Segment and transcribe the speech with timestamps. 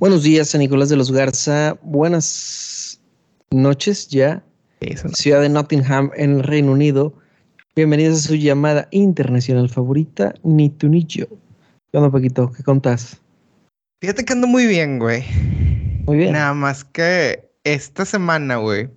[0.00, 1.76] Buenos días, San Nicolás de los Garza.
[1.82, 3.02] Buenas
[3.50, 4.42] noches ya.
[5.12, 7.12] Ciudad de Nottingham, en el Reino Unido.
[7.76, 11.26] Bienvenidos a su llamada internacional favorita, Ni tú ni yo.
[11.92, 12.50] ¿Qué onda, Paquito?
[12.50, 13.20] ¿Qué contás?
[14.00, 15.22] Fíjate que ando muy bien, güey.
[16.06, 16.32] Muy bien.
[16.32, 18.88] Nada más que esta semana, güey.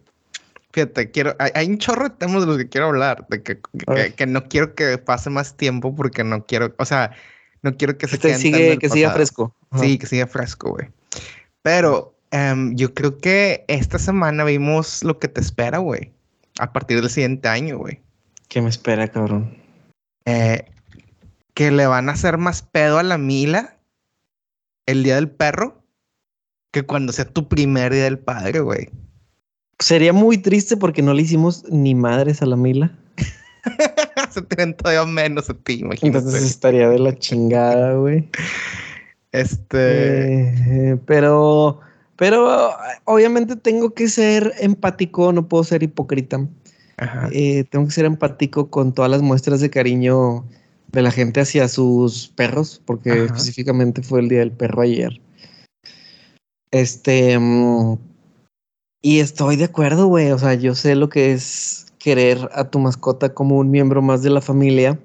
[0.72, 1.36] Fíjate, quiero.
[1.38, 3.27] Hay, hay un chorro de temas de los que quiero hablar.
[3.27, 3.60] De que,
[4.16, 6.74] que, no quiero que pase más tiempo porque no quiero.
[6.77, 7.12] O sea,
[7.63, 9.55] no quiero que se Este sigue, del que siga fresco.
[9.80, 10.88] Sí, que siga fresco, güey.
[11.63, 16.12] Pero em, yo creo que esta semana vimos lo que te espera, güey.
[16.59, 17.99] A partir del siguiente año, güey.
[18.49, 19.58] ¿Qué me espera, cabrón?
[20.26, 20.66] Eh,
[21.55, 23.77] que le van a hacer más pedo a la Mila
[24.85, 25.81] el día del perro
[26.71, 28.90] que cuando sea tu primer día del padre, güey.
[29.80, 32.91] Sería muy triste porque no le hicimos ni madres a la Mila.
[34.32, 36.18] Se tienen todavía menos a ti, imagínate.
[36.18, 38.27] Entonces estaría de la chingada, güey.
[39.34, 40.91] este.
[40.91, 41.81] Eh, pero,
[42.15, 42.71] pero
[43.03, 46.48] obviamente tengo que ser empático, no puedo ser hipócrita.
[46.98, 47.29] ajá.
[47.34, 50.45] Eh, tengo que ser empático con todas las muestras de cariño
[50.93, 53.23] de la gente hacia sus perros, porque Ajá.
[53.26, 55.20] específicamente fue el día del perro ayer.
[56.71, 57.98] Este, mm,
[59.01, 60.31] y estoy de acuerdo, güey.
[60.31, 64.23] O sea, yo sé lo que es querer a tu mascota como un miembro más
[64.23, 65.00] de la familia.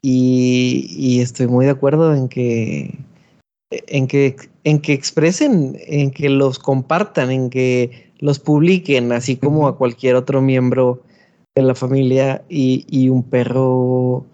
[0.00, 2.98] Y, y estoy muy de acuerdo en que,
[3.70, 9.66] en que, en que expresen, en que los compartan, en que los publiquen, así como
[9.66, 11.02] a cualquier otro miembro
[11.56, 12.44] de la familia.
[12.48, 14.24] Y, y un perro,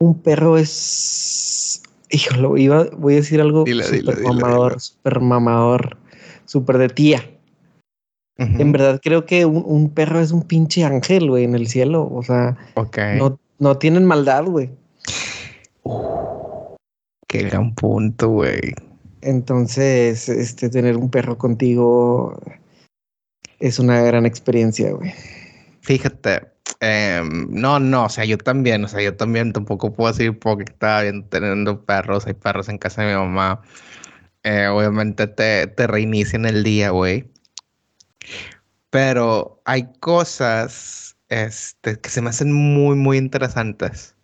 [0.00, 4.80] un perro es, híjole, iba, voy a decir algo Dile, dile, mamador, dile.
[4.80, 5.96] súper mamador,
[6.46, 7.28] súper de tía.
[8.38, 12.10] En verdad creo que un, un perro es un pinche ángel, güey, en el cielo.
[12.12, 12.56] O sea,
[13.16, 14.70] no, no tienen maldad, güey.
[17.28, 18.74] Qué gran punto, güey.
[19.20, 22.40] Entonces, este, tener un perro contigo
[23.60, 25.14] es una gran experiencia, güey.
[25.80, 26.40] Fíjate,
[26.80, 30.64] em, no, no, o sea, yo también, o sea, yo también tampoco puedo decir porque
[30.64, 33.62] estaba bien teniendo perros, hay perros en casa de mi mamá.
[34.42, 37.30] Eh, obviamente te, te reinician el día, güey.
[38.90, 44.14] Pero hay cosas este, que se me hacen muy, muy interesantes.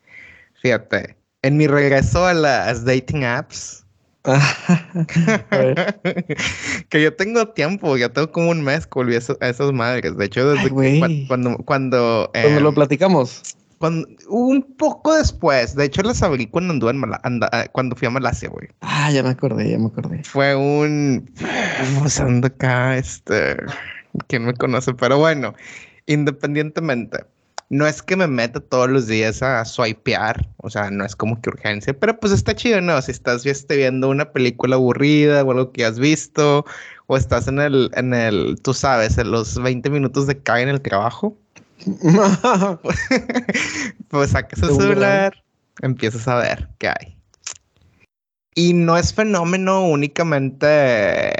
[0.60, 3.84] Fíjate, en mi regreso a las dating apps,
[6.88, 9.72] que yo tengo tiempo, ya tengo como un mes que volví a, eso- a esas
[9.72, 10.16] madres.
[10.16, 13.56] De hecho, desde Ay, que cuando, cuando, Cuando lo em, platicamos.
[13.78, 18.06] cuando- un poco después, de hecho, las abrí cuando anduve en Mala- ah, cuando fui
[18.06, 18.68] a Malasia, güey.
[18.80, 20.22] Ah, ya me acordé, ya me acordé.
[20.24, 21.30] Fue un,
[22.00, 23.56] pues ando acá, este,
[24.26, 25.54] quién me conoce, pero bueno,
[26.08, 27.24] independientemente.
[27.70, 31.40] No es que me meta todos los días a swipear, o sea, no es como
[31.40, 33.00] que urgencia, pero pues está chido, ¿no?
[33.02, 36.64] Si estás este, viendo una película aburrida o algo que has visto,
[37.08, 40.70] o estás en el, en el, tú sabes, en los 20 minutos de cae en
[40.70, 41.36] el trabajo,
[44.08, 45.34] pues sacas el celular,
[45.82, 47.17] empiezas a ver qué hay.
[48.58, 51.32] Y no es fenómeno únicamente eh,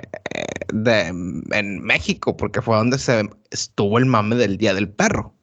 [0.72, 5.34] de, en México, porque fue donde se estuvo el mame del Día del Perro.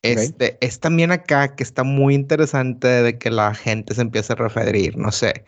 [0.00, 4.36] Este, es también acá que está muy interesante de que la gente se empiece a
[4.36, 5.44] referir, no sé.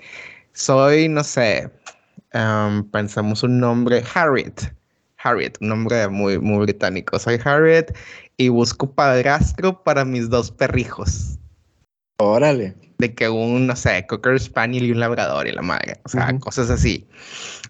[0.53, 1.71] Soy, no sé,
[2.35, 4.75] em, pensamos un nombre, Harriet.
[5.17, 7.19] Harriet, un nombre muy, muy británico.
[7.19, 7.97] Soy Harriet
[8.37, 11.39] y busco padrastro para mis dos perrijos.
[12.19, 12.77] Órale.
[13.03, 16.01] De que un, no sé, Cocker Spaniel y un labrador y la madre.
[16.05, 17.09] O sea, cosas así.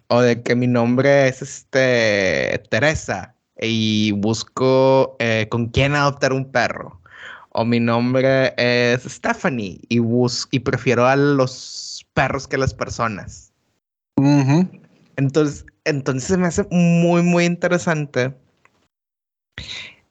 [0.08, 6.52] O de que mi nombre es este Teresa y busco eh, con quién adoptar un
[6.52, 7.00] perro.
[7.54, 12.74] O mi nombre es Stephanie y, bus y prefiero a los perros que a las
[12.74, 13.54] personas.
[15.16, 18.34] Entonces, entonces se me hace muy, muy interesante.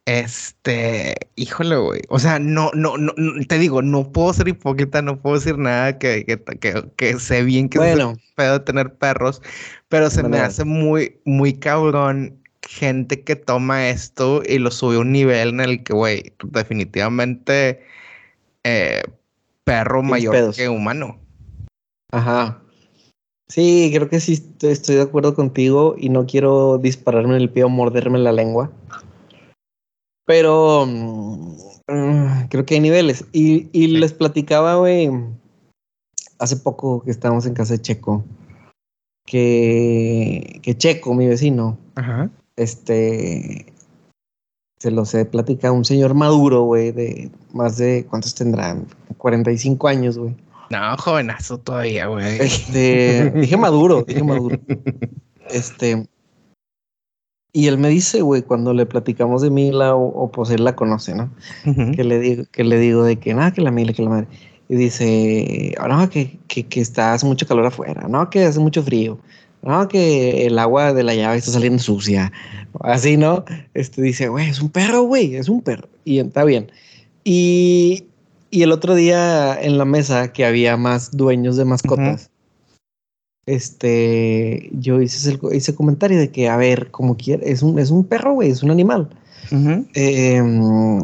[0.06, 2.02] Este, híjole, güey.
[2.10, 3.14] O sea, no, no, no,
[3.48, 7.44] te digo, no puedo ser hipócrita, no puedo decir nada que, que, que, que sé
[7.44, 9.42] bien que es Bueno, feo de tener perros,
[9.90, 15.00] pero se me hace muy, muy cabrón gente que toma esto y lo sube a
[15.00, 17.82] un nivel en el que, güey, definitivamente
[18.64, 19.04] eh,
[19.64, 20.58] perro mayor pedos.
[20.58, 21.20] que humano.
[22.12, 22.58] ajá.
[23.48, 27.50] Sí, creo que sí estoy, estoy de acuerdo contigo y no quiero dispararme en el
[27.50, 28.72] pie o morderme la lengua.
[30.32, 33.26] Pero mm, creo que hay niveles.
[33.34, 33.98] Y, y Sí.
[33.98, 35.12] les platicaba, güey,
[36.40, 38.24] hace poco que estábamos en casa de Checo,
[39.26, 42.30] que, que Checo, mi vecino, Ajá.
[42.56, 43.66] este,
[44.80, 48.88] se los he platicado, un señor maduro, güey, de más de, ¿cuántos tendrán?
[49.18, 50.34] 45 años, güey.
[50.70, 52.40] No, jovenazo todavía, güey.
[52.40, 54.58] Este, dije maduro, dije maduro.
[55.50, 56.08] Este,
[57.54, 61.14] y él me dice, güey, cuando le platicamos de Mila o, pues él la conoce,
[61.16, 61.30] ¿no?
[61.96, 64.28] Que le digo, que le digo de que nada, que la Mila, que la madre.
[64.70, 68.60] Y dice, oh, no, que, que, que está, hace mucho calor afuera, no, que hace
[68.60, 69.20] mucho frío,
[69.64, 72.32] no, que el agua de la llave está saliendo sucia,
[72.80, 73.44] así, ¿no?
[73.74, 75.90] Este dice, güey, es un perro, güey, es un perro.
[76.06, 76.72] Y está bien.
[77.26, 78.06] Y,
[78.50, 82.32] y el otro día en la mesa que había más dueños de mascotas,
[83.46, 88.04] este, yo hice ese, comentario de que, a ver, como quiere, es un, es un
[88.04, 89.10] perro, güey, es un animal.
[89.94, 91.04] Em,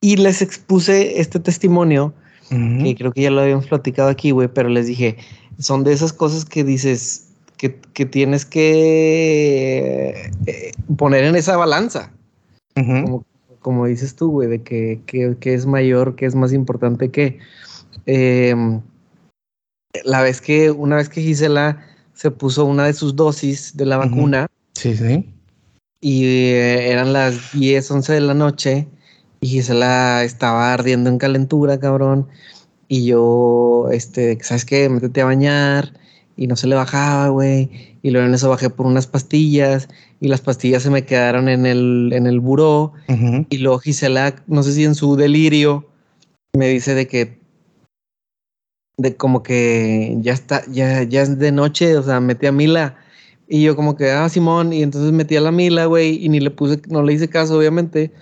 [0.00, 2.12] y les expuse este testimonio,
[2.48, 5.16] que creo que ya lo habíamos platicado aquí, güey, pero les dije,
[5.58, 12.12] son de esas cosas que dices que, que tienes que eh, poner en esa balanza.
[12.74, 13.24] como,
[13.60, 17.38] como, dices tú, güey, de que, que, es mayor, que es más importante que...
[18.06, 18.80] Eh,
[20.04, 21.84] la vez que, una vez que Gisela
[22.14, 24.46] se puso una de sus dosis de la vacuna.
[24.74, 25.26] Sí, sí.
[26.00, 28.88] Y eh, eran las 10, 11 de la noche
[29.40, 32.28] y Gisela estaba ardiendo en calentura, cabrón.
[32.88, 34.88] Y yo, este, ¿sabes qué?
[34.88, 35.92] Métete a bañar
[36.36, 37.96] y no se le bajaba, güey.
[38.02, 39.88] Y luego en eso bajé por unas pastillas
[40.20, 42.92] y las pastillas se me quedaron en el, en el buró.
[43.48, 45.88] Y luego Gisela, no sé si en su delirio,
[46.52, 47.39] me dice de que
[49.00, 52.96] de como que ya está, ya, ya es de noche, o sea, metí a Mila.
[53.48, 56.38] Y yo como que, ah, Simón, y entonces metí a la Mila, güey, y ni
[56.38, 58.12] le puse, no le hice caso, obviamente.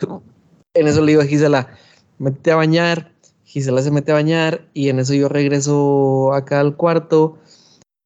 [0.75, 1.69] En eso le digo a Gisela,
[2.19, 3.13] métete a bañar.
[3.45, 7.39] Gisela se mete a bañar y en eso yo regreso acá al cuarto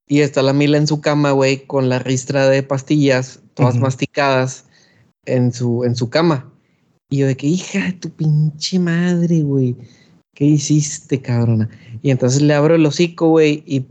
[0.07, 4.65] y está la Mila en su cama, güey, con la ristra de pastillas, todas masticadas
[5.25, 6.51] en su, en su cama.
[7.09, 9.77] Y yo de que, hija de tu pinche madre, güey.
[10.33, 11.69] ¿Qué hiciste, cabrona?
[12.01, 13.85] Y entonces le abro el hocico, güey, y,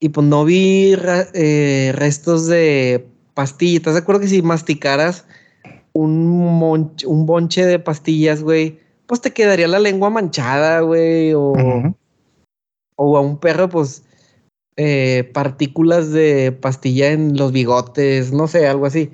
[0.00, 0.94] y pues no vi
[1.34, 3.94] eh, restos de pastillas.
[3.94, 5.26] ¿De acuerdo que si masticaras
[5.92, 11.52] un, un bonche de pastillas, güey, pues te quedaría la lengua manchada, güey, o,
[12.96, 14.02] o a un perro, pues
[14.76, 19.10] eh, partículas de pastilla en los bigotes, no sé, algo así.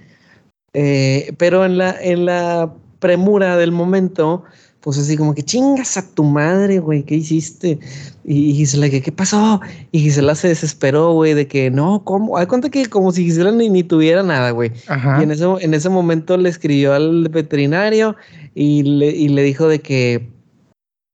[0.72, 4.44] Eh, pero en la, en la premura del momento,
[4.84, 7.78] pues así como que chingas a tu madre, güey, ¿qué hiciste?
[8.22, 9.62] Y Gisela, ¿qué, qué pasó?
[9.92, 12.36] Y Gisela se desesperó, güey, de que no, ¿cómo?
[12.36, 14.72] Hay cuenta que como si Gisela ni, ni tuviera nada, güey.
[15.19, 18.14] Y en ese, en ese momento le escribió al veterinario
[18.54, 20.28] y le, y le dijo de que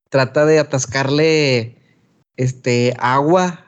[0.08, 1.76] trata de atascarle
[2.37, 3.66] este agua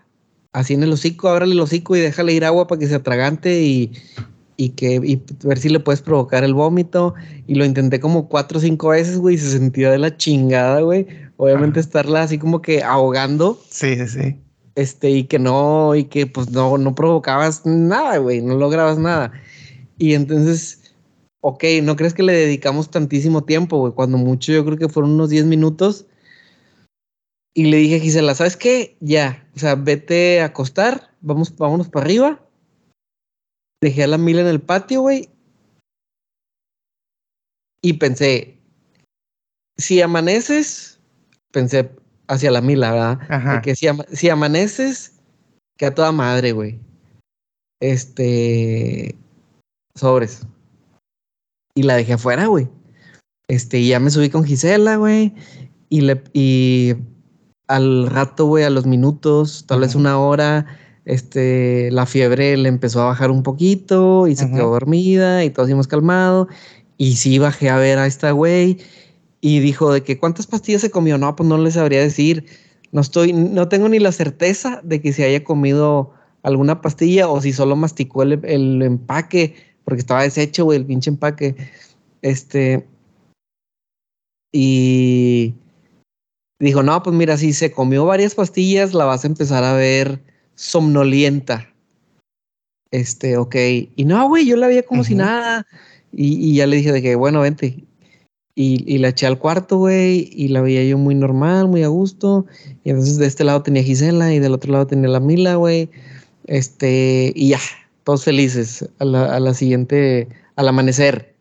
[0.52, 3.62] así en el hocico, ábrale el hocico y déjale ir agua para que se atragante
[3.62, 3.92] y,
[4.62, 7.14] y que y ver si le puedes provocar el vómito.
[7.48, 10.80] Y lo intenté como cuatro o cinco veces, güey, y se sentía de la chingada,
[10.82, 11.08] güey.
[11.36, 13.60] Obviamente estarla así como que ahogando.
[13.68, 14.36] Sí, sí, sí.
[14.76, 19.32] Este, y que no, y que pues no, no provocabas nada, güey, no lograbas nada.
[19.98, 20.94] Y entonces,
[21.40, 23.92] ok, ¿no crees que le dedicamos tantísimo tiempo, güey?
[23.92, 26.06] Cuando mucho yo creo que fueron unos 10 minutos.
[27.52, 28.96] Y le dije a Gisela, ¿sabes qué?
[29.00, 32.40] Ya, o sea, vete a acostar, vamos, vámonos para arriba
[33.82, 35.28] dejé a la Mila en el patio, güey.
[37.82, 38.56] Y pensé,
[39.76, 41.00] si amaneces,
[41.50, 41.90] pensé
[42.28, 43.18] hacia la Mila, ¿verdad?
[43.28, 43.60] Ajá.
[43.60, 45.18] Que si, si amaneces,
[45.76, 46.78] que a toda madre, güey.
[47.80, 49.16] Este.
[49.96, 50.46] Sobres.
[51.74, 52.68] Y la dejé afuera, güey.
[53.48, 55.34] Este, y ya me subí con Gisela, güey.
[55.88, 56.94] Y le, y
[57.66, 60.66] al rato, güey, a los minutos, tal vez una hora,
[61.04, 65.68] este, la fiebre le empezó a bajar un poquito y se quedó dormida y todos
[65.68, 66.48] hemos calmado.
[66.96, 68.78] Y sí bajé a ver a esta güey
[69.40, 71.18] y dijo de que cuántas pastillas se comió.
[71.18, 72.46] No, pues no les sabría decir.
[72.92, 77.40] No estoy, no tengo ni la certeza de que se haya comido alguna pastilla o
[77.40, 79.54] si solo masticó el, el empaque
[79.84, 81.56] porque estaba deshecho, güey, el pinche empaque.
[82.20, 82.86] Este.
[84.52, 85.54] Y
[86.60, 90.20] dijo, no, pues mira, si se comió varias pastillas, la vas a empezar a ver
[90.54, 91.72] somnolienta.
[92.90, 93.56] Este, ok.
[93.96, 95.66] Y no, güey, yo la veía como si nada.
[96.12, 97.84] Y, ya le dije de que, bueno, vente.
[98.54, 102.46] Y, la eché al cuarto, güey, y la veía yo muy normal, muy a gusto.
[102.84, 105.90] Y entonces de este lado tenía Gisela y del otro lado tenía la Mila, güey.
[106.46, 107.60] Este, y ya,
[108.04, 111.34] todos felices a la, siguiente, al amanecer.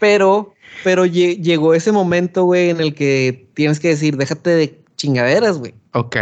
[0.00, 5.58] Pero, pero llegó ese momento, güey, en el que tienes que decir, déjate de chingaderas,
[5.58, 5.74] güey.
[5.92, 6.16] Ok.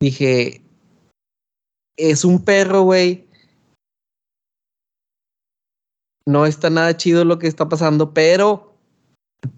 [0.00, 0.62] Dije,
[1.96, 3.26] es un perro, güey.
[6.26, 8.76] No está nada chido lo que está pasando, pero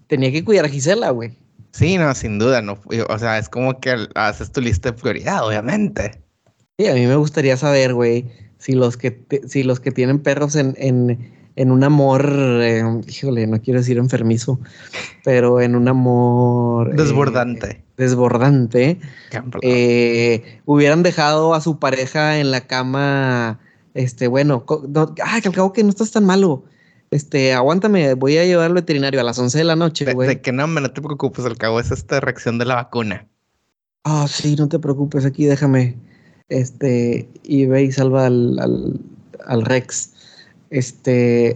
[0.07, 1.37] tenía que cuidar a Gisela, güey.
[1.71, 2.79] Sí, no, sin duda, no.
[3.09, 6.23] O sea, es como que haces tu lista de prioridad, obviamente.
[6.77, 10.55] Sí, a mí me gustaría saber, güey, si los que si los que tienen perros
[10.55, 12.29] en, en, un amor,
[12.61, 14.59] eh, híjole, no quiero decir enfermizo,
[15.23, 17.83] pero en un amor eh, desbordante.
[17.97, 18.99] desbordante,
[19.61, 23.59] eh, hubieran dejado a su pareja en la cama,
[23.93, 24.65] este, bueno,
[25.23, 26.63] ay, que al cabo que no estás tan malo
[27.13, 30.27] este, aguántame, voy a llevar al veterinario a las 11 de la noche, güey.
[30.27, 33.27] De, que no, no te preocupes, al cabo es esta reacción de la vacuna.
[34.03, 35.95] Ah, sí, no te preocupes, aquí déjame.
[36.49, 38.99] Este, y ve y salva al,
[39.61, 40.12] Rex.
[40.73, 41.55] Este,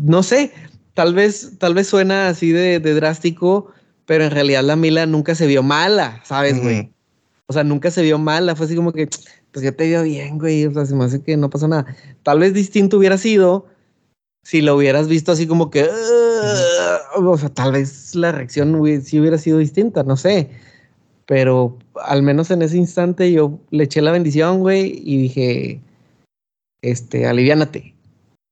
[0.00, 0.52] no sé,
[0.94, 3.72] tal vez, tal vez suena así de, drástico,
[4.06, 6.92] pero en realidad la Mila nunca se vio mala, ¿sabes, güey?
[7.48, 9.08] O sea, nunca se vio mala, fue así como que,
[9.50, 11.86] pues ya te vio bien, güey, o sea, se me hace que no pasa nada.
[12.22, 13.66] Tal vez distinto hubiera sido
[14.44, 15.88] si lo hubieras visto así como que,
[17.16, 20.50] o sea, tal vez la reacción sí hubiera sido distinta, no sé.
[21.26, 25.80] Pero al menos en ese instante yo le eché la bendición, güey, y dije,
[26.90, 27.94] este, aliviánate.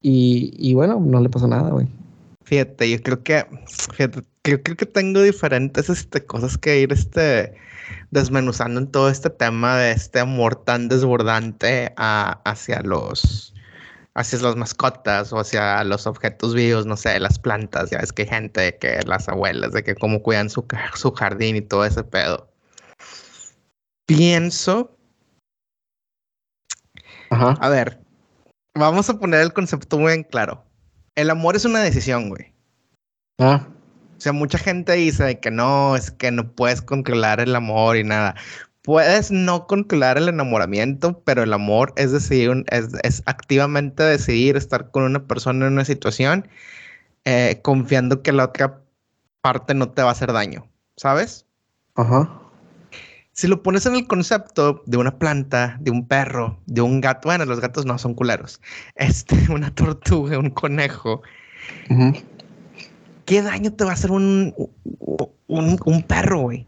[0.00, 1.86] Y, y bueno, no le pasó nada, güey.
[2.44, 3.46] Fíjate, yo creo que,
[3.92, 7.54] fíjate, creo, creo que tengo diferentes este, cosas que ir, este,
[8.10, 13.54] desmenuzando en todo este tema de este amor tan desbordante hacia los
[14.14, 18.22] hacia las mascotas o hacia los objetos vivos, no sé, las plantas, ya ves que
[18.22, 22.04] hay gente que las abuelas, de que cómo cuidan su, su jardín y todo ese
[22.04, 22.52] pedo.
[24.04, 24.94] Pienso.
[27.30, 28.01] A ver,
[28.74, 30.64] vamos a poner el concepto muy en claro.
[31.14, 32.52] El amor es una decisión, güey.
[33.38, 33.66] Ah.
[34.16, 38.04] O sea, mucha gente dice que no, es que no puedes controlar el amor y
[38.04, 38.34] nada.
[38.82, 45.04] Puedes no controlar el enamoramiento, pero el amor es decidir, es, activamente decidir estar con
[45.04, 46.48] una persona en una situación
[47.24, 48.80] eh, confiando que la otra
[49.40, 51.46] parte no te va a hacer daño, ¿sabes?
[51.94, 52.41] Ajá.
[53.32, 57.28] Si lo pones en el concepto de una planta, de un perro, de un gato,
[57.28, 58.60] bueno, los gatos no son culeros,
[58.94, 61.22] este, una tortuga, un conejo.
[63.24, 64.54] ¿qué daño te va a hacer un,
[65.46, 66.66] un, perro, güey?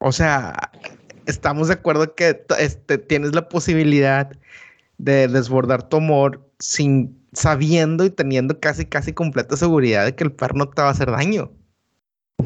[0.00, 0.72] O sea,
[1.26, 4.32] estamos de acuerdo que este, tienes la posibilidad
[4.98, 10.32] de desbordar tu amor sin sabiendo y teniendo casi, casi completa seguridad de que el
[10.32, 11.52] perro no te va a hacer daño.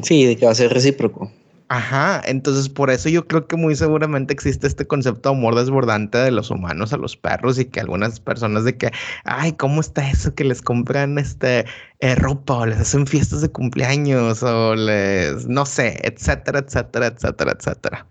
[0.03, 1.31] Sí, de que va a ser recíproco.
[1.69, 6.17] Ajá, entonces por eso yo creo que muy seguramente existe este concepto de amor desbordante
[6.17, 8.91] de los humanos a los perros y que algunas personas de que,
[9.25, 11.65] ay, ¿cómo está eso que les compran este
[11.99, 17.51] eh, ropa o les hacen fiestas de cumpleaños o les, no sé, etcétera, etcétera, etcétera,
[17.59, 18.07] etcétera.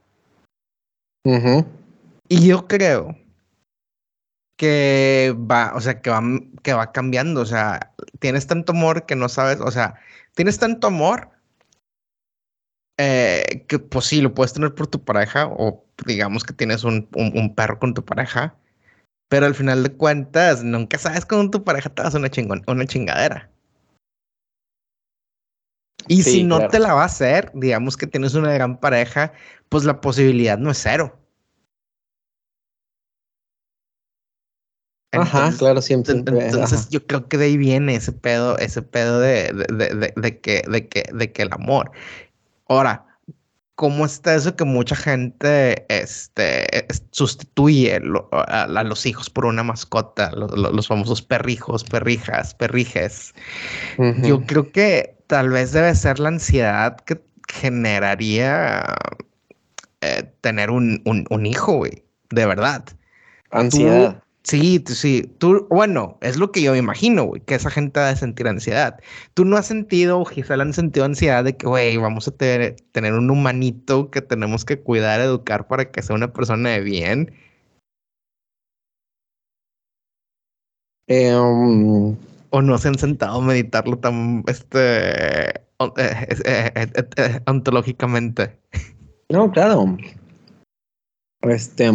[2.29, 3.17] Y yo creo
[4.59, 6.23] que va, o sea, que va,
[6.63, 9.95] que va cambiando, o sea, tienes tanto amor que no sabes, o sea,
[10.35, 11.36] tienes tanto amor
[12.99, 17.09] eh, que pues sí, lo puedes tener por tu pareja o digamos que tienes un,
[17.55, 18.57] perro con tu pareja,
[19.29, 22.31] pero al final de cuentas nunca sabes con tu pareja te vas una,
[22.67, 23.51] una chingadera.
[26.09, 29.33] Y si no te la va a hacer, digamos que tienes una gran pareja,
[29.69, 31.19] pues la posibilidad no es cero.
[35.13, 36.15] ajá, claro, siempre.
[36.15, 40.89] Entonces, yo creo que de ahí viene ese pedo, ese pedo de, de, que, de,
[40.89, 41.91] que, de que el amor.
[42.69, 43.07] Ahora,
[43.75, 48.01] ¿cómo está eso que mucha gente este, sustituye
[48.33, 50.31] a, los hijos por una mascota?
[50.33, 53.35] Los, famosos perrijos, perrijas, perrijes.
[54.23, 58.97] Yo creo que tal vez debe ser la ansiedad que generaría
[60.01, 62.05] eh, tener un, un, hijo, güey.
[62.31, 62.85] De verdad.
[63.51, 64.23] Ansiedad.
[64.47, 65.23] Sí, sí.
[65.39, 68.47] Tú, bueno, es lo que yo me imagino, güey, que esa gente ha de sentir
[68.47, 69.01] ansiedad.
[69.35, 72.77] Tú no has sentido, o Gisela han sentido ansiedad de que, güey, vamos a tener,
[72.93, 77.33] tener un humanito que tenemos que cuidar, educar para que sea una persona de bien.
[81.09, 82.17] Em,
[82.51, 85.61] o no se han sentado a meditarlo tan, este, eh,
[85.97, 86.73] eh,
[87.17, 88.57] eh, ontológicamente.
[89.29, 89.97] No, claro.
[91.43, 91.91] Este.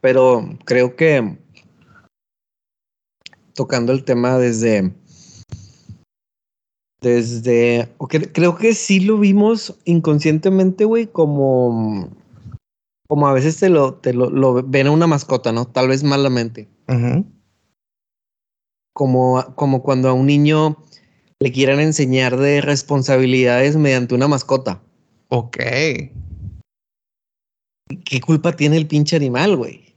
[0.00, 1.38] Pero creo que
[3.54, 4.94] tocando el tema desde
[7.00, 7.88] desde
[8.32, 12.08] creo que sí lo vimos inconscientemente, güey, como
[13.08, 15.66] como a veces te lo te lo, ven a una mascota, ¿no?
[15.66, 16.68] Tal vez malamente.
[18.94, 20.76] Como como cuando a un niño
[21.40, 24.82] le quieran enseñar de responsabilidades mediante una mascota.
[25.28, 25.56] Ok.
[28.04, 29.87] ¿Qué culpa tiene el pinche animal, güey?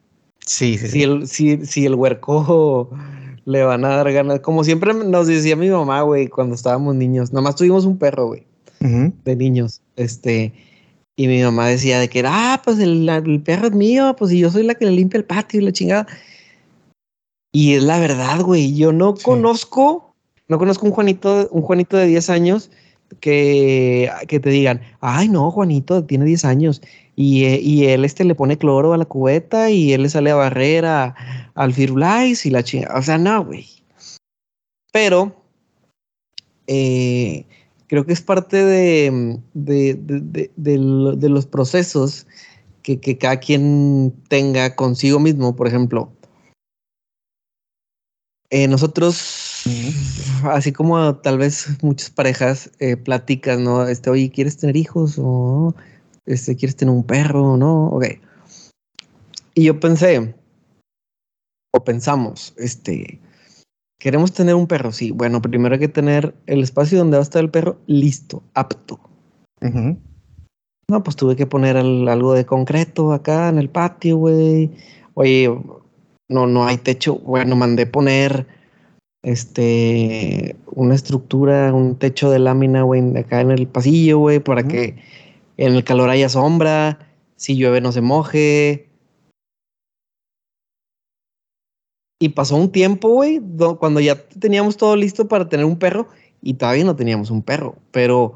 [0.52, 2.90] Sí, sí, si El, si, si el huerco
[3.46, 4.42] le van a dar ganas.
[4.42, 7.32] Como siempre nos decía mi mamá, güey, cuando estábamos niños.
[7.32, 8.46] Nomás tuvimos un perro, güey,
[8.80, 9.82] de niños.
[9.96, 10.54] Este,
[11.16, 14.52] y mi mamá decía de que, ah, pues el, perro es mío, pues y yo
[14.52, 16.08] soy la que le limpia el patio y la chingada.
[17.54, 18.76] Y es la verdad, güey.
[18.76, 20.14] Yo no conozco,
[20.50, 22.72] no conozco un Juanito, un Juanito de 10 años
[23.22, 26.82] que, que te digan, ay, no, Juanito tiene 10 años
[27.16, 30.32] y, eh, y, él este le pone cloro a la cubeta y él le sale
[30.32, 32.98] a barrer al Firulais y la chingada.
[32.98, 33.68] O sea, no, güey.
[34.92, 35.36] Pero
[36.68, 37.46] eh,
[37.88, 42.28] creo que es parte de, de, los procesos
[42.82, 45.56] que, que, cada quien tenga consigo mismo.
[45.56, 46.12] Por ejemplo,
[48.52, 49.64] eh, nosotros,
[50.44, 53.88] así como tal vez muchas parejas eh, platican, ¿no?
[53.88, 55.16] Este, oye, ¿quieres tener hijos?
[55.18, 55.74] O
[56.26, 57.58] este, ¿quieres tener un perro?
[57.58, 57.88] ¿No?
[57.88, 58.06] Ok.
[59.54, 60.34] Y yo pensé,
[61.74, 63.20] o pensamos, este,
[64.00, 65.12] queremos tener un perro, sí.
[65.12, 69.00] Bueno, primero hay que tener el espacio donde va a estar el perro listo, apto.
[70.90, 74.72] No, pues tuve que poner algo de concreto acá en el patio, güey.
[75.14, 75.50] Oye,
[76.30, 77.16] no, no hay techo.
[77.20, 78.48] Bueno, mandé poner
[79.24, 84.98] este una estructura, un techo de lámina, güey, acá en el pasillo, güey, para que
[85.58, 87.00] en el calor haya sombra,
[87.36, 88.90] si llueve no se moje.
[92.20, 93.42] Y pasó un tiempo, güey,
[93.80, 96.08] cuando ya teníamos todo listo para tener un perro
[96.42, 98.36] y todavía no teníamos un perro, pero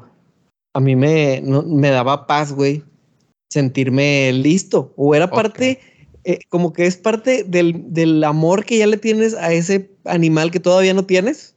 [0.74, 2.82] a mí me, me daba paz, güey,
[3.48, 4.92] sentirme listo.
[4.96, 5.80] O era parte,
[6.24, 10.50] eh, como que es parte del, del amor que ya le tienes a ese animal
[10.50, 11.54] que todavía no tienes.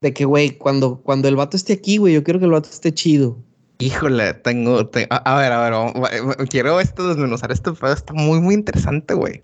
[0.00, 2.68] De que, güey, cuando, cuando el vato esté aquí, güey, yo quiero que el vato
[2.68, 3.38] esté chido.
[3.78, 4.78] Híjole, tengo,
[5.10, 9.42] a, ver, a ver, quiero esto desmenuzar esto, pero está muy, muy interesante, güey.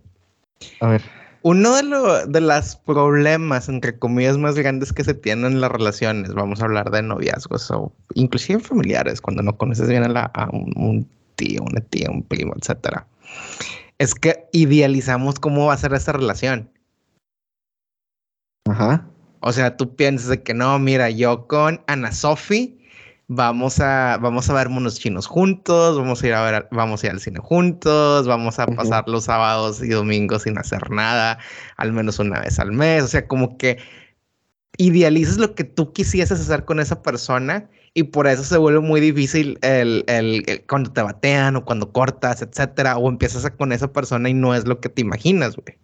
[0.80, 1.02] A ver.
[1.42, 5.72] Uno de, los de los problemas, entre comillas, más grandes que se tienen en las
[5.72, 11.08] relaciones, vamos a hablar de noviazgos o inclusive familiares, cuando no conoces bien a, un,
[11.36, 13.06] tío, una tía, un primo, etcétera,
[13.98, 16.70] es que idealizamos cómo va a ser esa relación.
[18.68, 19.06] Ajá.
[19.40, 22.79] O sea, tú piensas de que no, mira, yo con Ana Sofi
[23.32, 27.06] vamos a, vamos a ver monos chinos juntos, vamos a ir a ver, vamos a
[27.06, 31.38] ir al cine juntos, vamos a pasar los sábados y domingos sin hacer nada,
[31.76, 33.04] al menos una vez al mes.
[33.04, 33.78] O sea, como que
[34.78, 39.00] idealizas lo que tú quisieses hacer con esa persona y por eso se vuelve muy
[39.00, 44.28] difícil el, el, cuando te batean o cuando cortas, etcétera, o empiezas con esa persona
[44.28, 45.78] y no es lo que te imaginas, güey.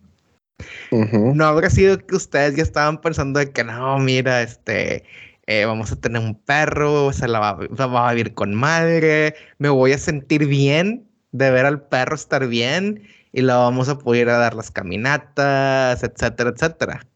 [1.37, 5.05] No habrá sido que ustedes ya estaban pensando de que no, mira, este,
[5.47, 9.93] eh, vamos a tener un perro, se la va, a vivir con madre, me voy
[9.93, 14.39] a sentir bien de ver al perro estar bien y la vamos a poder a
[14.39, 17.07] dar las caminatas, etcétera, etcétera.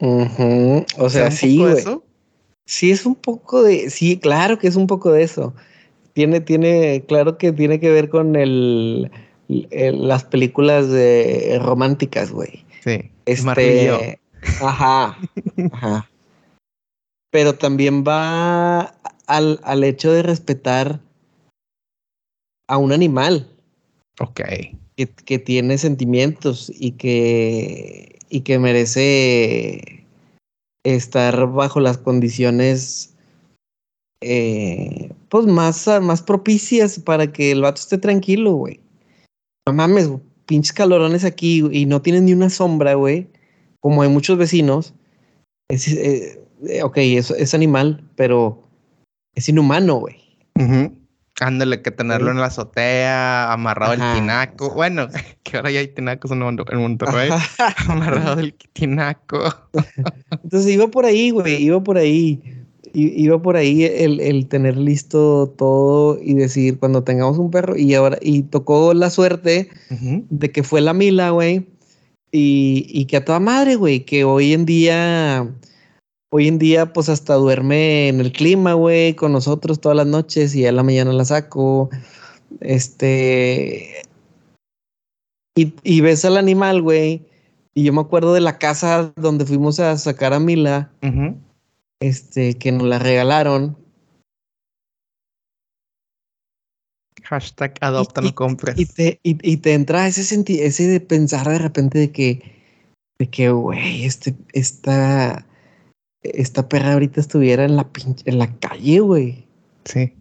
[0.00, 1.82] O sea, sí, güey.
[2.66, 5.54] Sí, es un poco de, sí, claro que es un poco de eso.
[6.12, 9.10] Tiene, tiene, claro que tiene que ver con el,
[9.48, 12.64] las películas de románticas, güey.
[12.84, 13.10] Sí.
[13.24, 14.18] Este,
[14.60, 15.16] ajá,
[15.72, 16.10] ajá
[17.30, 18.94] pero también va
[19.26, 21.00] al, al hecho de respetar
[22.68, 23.48] a un animal.
[24.20, 24.40] Ok.
[24.96, 30.04] Que, que, tiene sentimientos y que, y que merece
[30.84, 33.14] estar bajo las condiciones
[34.22, 38.80] eh, pues más, más propicias para que el vato esté tranquilo, güey.
[39.66, 40.10] No mames,
[40.46, 43.28] pinches calorones aquí y no tienen ni una sombra, güey.
[43.80, 44.92] Como hay muchos vecinos.
[45.68, 48.62] Es, eh, eh, ok, es, es animal, pero
[49.34, 50.16] es inhumano, güey.
[51.40, 54.74] Ándale, que tenerlo en la azotea, amarrado el tinaco.
[54.74, 55.08] Bueno,
[55.42, 57.30] que ahora ya hay tinacos en, Monterrey.
[57.88, 59.42] amarrado el tinaco.
[60.44, 62.42] Entonces iba por ahí, güey, iba por ahí.
[62.92, 67.74] iba por ahí el, el, tener listo todo y decir cuando tengamos un perro.
[67.74, 71.66] Y ahora, y tocó la suerte de que fue la Mila, güey.
[72.32, 75.48] Y, y que a toda madre, güey, que hoy en día
[76.32, 80.54] Hoy en día, pues hasta duerme en el clima, güey, con nosotros todas las noches
[80.54, 81.90] y a la mañana la saco.
[82.60, 84.02] Este.
[85.56, 87.26] Y, ves al animal, güey.
[87.74, 90.92] Y yo me acuerdo de la casa donde fuimos a sacar a Mila.
[92.00, 93.76] Este, que nos la regalaron.
[97.24, 98.78] Hashtag adopta, no compres.
[98.78, 102.40] Y te, y, te entra ese ese de pensar de repente de que,
[103.18, 105.44] de que, güey, este, esta
[106.22, 107.88] esta perra ahorita estuviera en la
[108.24, 109.46] en la calle, güey.
[109.84, 110.14] Sí.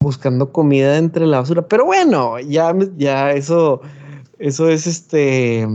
[0.00, 1.66] Buscando comida entre la basura.
[1.68, 3.80] Pero bueno, ya, ya eso,
[4.38, 5.66] eso es este,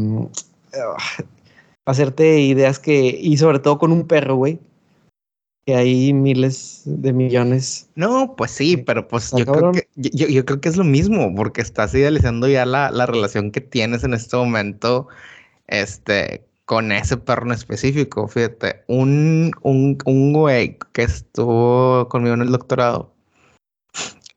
[1.86, 4.60] hacerte ideas que, y sobre todo con un perro, güey,
[5.65, 7.89] que hay miles de millones.
[7.95, 11.62] No, pues sí, pero pues yo creo, que, yo, creo que es lo mismo, porque
[11.62, 15.08] estás idealizando ya la, la relación que tienes en este momento,
[15.67, 18.27] este, con ese perro en específico.
[18.27, 23.15] Fíjate, un, un, un güey que estuvo conmigo en el doctorado,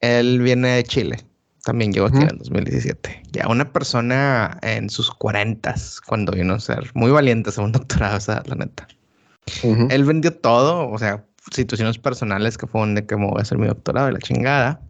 [0.00, 1.16] él viene de Chile.
[1.64, 3.22] También llegó aquí en 2017.
[3.32, 8.20] Ya una persona en sus cuarentas, cuando vino a ser muy valiente según doctorado, o
[8.20, 8.86] sea, la neta.
[9.90, 13.58] Él vendió todo, o sea, situaciones personales que fue donde que me voy a hacer
[13.58, 14.80] mi doctorado y la chingada.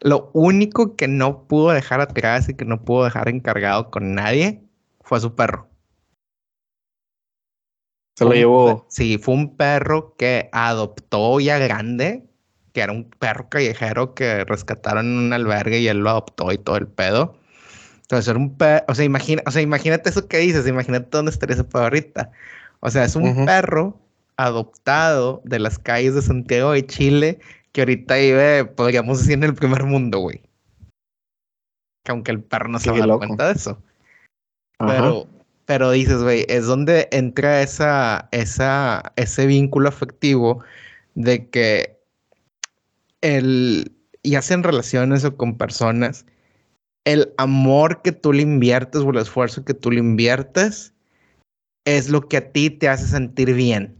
[0.00, 4.60] Lo único que no pudo dejar atrás y que no pudo dejar encargado con nadie
[5.00, 5.68] fue a su perro.
[8.16, 8.86] Se lo llevó.
[8.88, 12.24] Sí, fue un perro que adoptó ya grande,
[12.72, 16.58] que era un perro callejero que rescataron en un albergue y él lo adoptó y
[16.58, 17.36] todo el pedo.
[18.02, 21.30] Entonces era un perro, o sea, imagina, o sea, imagínate eso que dices, imagínate dónde
[21.30, 22.30] estaría ese perro ahorita.
[22.80, 23.98] O sea, es un perro
[24.36, 27.38] adoptado de las calles de Santiago de Chile
[27.72, 30.40] que ahorita vive, podríamos decir, en el primer mundo, güey.
[32.04, 33.82] Que aunque el perro no se va a dar cuenta de eso.
[34.78, 35.26] Pero
[35.66, 40.62] pero dices, güey, es donde entra esa, esa, ese vínculo afectivo
[41.14, 41.98] de que
[43.20, 46.24] el, y hacen relaciones o con personas,
[47.04, 50.94] el amor que tú le inviertes o el esfuerzo que tú le inviertes
[51.84, 53.96] es lo que a ti te hace sentir bien.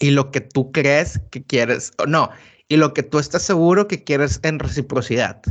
[0.00, 2.30] Y lo que tú crees que quieres, no,
[2.68, 5.42] y lo que tú estás seguro que quieres en reciprocidad.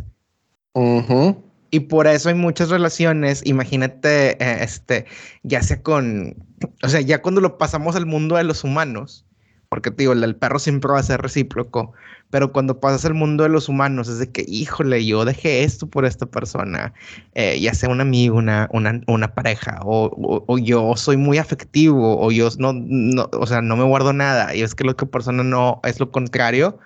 [1.71, 5.05] Y por eso hay muchas relaciones, imagínate, eh, este,
[5.43, 6.35] ya sea con,
[6.83, 9.25] o sea, ya cuando lo pasamos al mundo de los humanos,
[9.69, 11.93] porque te digo, el perro siempre va a ser recíproco,
[12.29, 15.87] pero cuando pasas al mundo de los humanos es de que, híjole, yo dejé esto
[15.87, 16.93] por esta persona,
[17.35, 22.21] eh, ya sea un amigo, una, una, una pareja, o, o, yo soy muy afectivo,
[22.21, 25.05] o yo no, no, o sea, no me guardo nada, y es que lo que
[25.05, 26.77] persona no es lo contrario,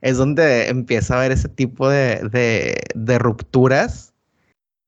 [0.00, 4.11] es donde empieza a haber ese tipo de, de rupturas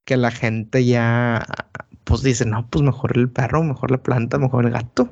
[0.05, 1.45] que la gente ya,
[2.05, 5.09] pues dice, no, pues mejor el perro, mejor la planta, mejor el gato.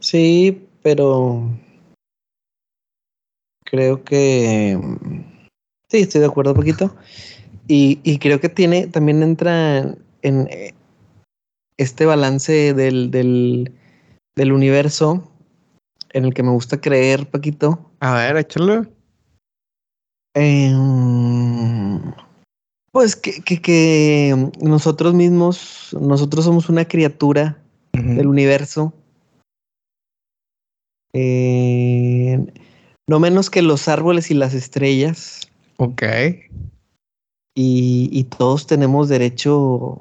[0.00, 1.48] Sí, pero
[3.64, 4.78] creo que
[5.88, 6.94] sí, estoy de acuerdo un poquito.
[7.68, 10.74] Y, y creo que tiene, también entra en, eh,
[11.78, 13.72] este balance del, del,
[14.34, 15.32] del, universo
[16.10, 17.92] en el que me gusta creer, Paquito.
[18.00, 18.86] A ver, échalo.
[20.34, 20.72] Eh,
[22.92, 27.58] pues que, que, que, nosotros mismos, nosotros somos una criatura
[27.92, 28.92] del universo.
[31.14, 32.38] Eh,
[33.08, 35.40] no menos que los árboles y las estrellas.
[35.78, 36.02] Ok.
[37.54, 40.00] Y, y todos tenemos derecho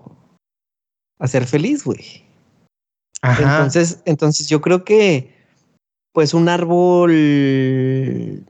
[1.20, 2.26] a ser feliz, güey.
[3.24, 5.34] Entonces, entonces yo creo que
[6.14, 7.14] pues un árbol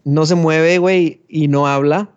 [0.03, 2.09] no se mueve, güey, y no habla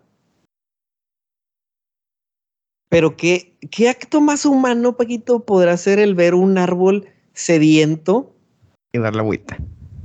[2.95, 8.33] pero ¿qué, qué acto más humano, Paquito, podrá ser el ver un árbol sediento?
[8.93, 9.57] Y darle agüita.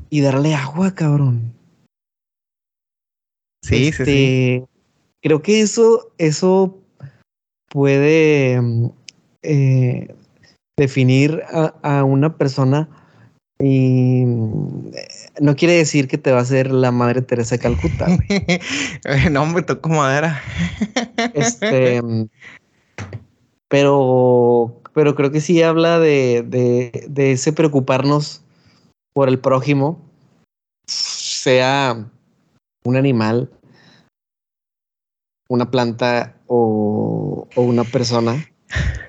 [0.09, 1.55] Y darle agua, cabrón.
[3.65, 4.01] Sí, sí, sí.
[4.01, 4.65] Este,
[5.23, 6.81] creo que eso, eso
[7.69, 8.61] puede
[9.43, 10.13] eh,
[10.77, 12.89] definir a, una persona
[13.61, 14.25] y
[15.41, 18.09] no quiere decir que te va a ser la madre Teresa de Calcuta.
[19.31, 20.43] no, me tocó madera.
[21.35, 22.01] este,
[23.71, 28.43] pero, pero creo que sí habla de, de, ese preocuparnos
[29.15, 30.05] por el prójimo,
[30.87, 32.11] sea
[32.85, 33.49] un animal,
[35.49, 38.45] una planta o, una persona.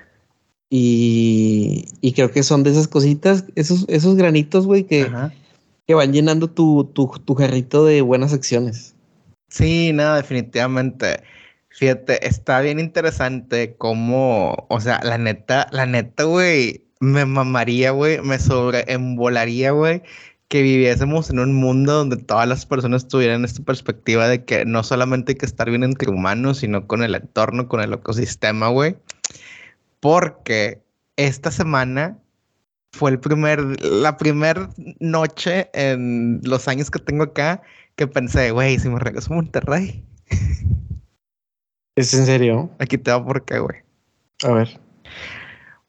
[0.74, 5.06] Y, y, creo que son de esas cositas, esos, esos granitos, güey, que,
[5.86, 8.94] que van llenando tu, tu, tu jarrito de buenas acciones.
[9.50, 11.20] Sí, nada, definitivamente.
[11.74, 18.20] Fíjate, está bien interesante cómo, o sea, la neta, la neta, güey, me mamaría, güey,
[18.20, 20.02] me sobreembolaría, güey,
[20.48, 24.82] que viviésemos en un mundo donde todas las personas tuvieran esta perspectiva de que no
[24.82, 28.96] solamente hay que estar bien entre humanos, sino con el entorno, con el ecosistema, güey.
[30.00, 30.82] Porque
[31.16, 32.18] esta semana
[32.92, 34.68] fue el primer, la primera
[35.00, 37.62] noche en los años que tengo acá
[37.96, 40.04] que pensé, güey, si me regreso a Monterrey.
[41.96, 42.70] ¿Es en serio?
[42.78, 43.78] Aquí te va por qué, güey.
[44.44, 44.80] A ver.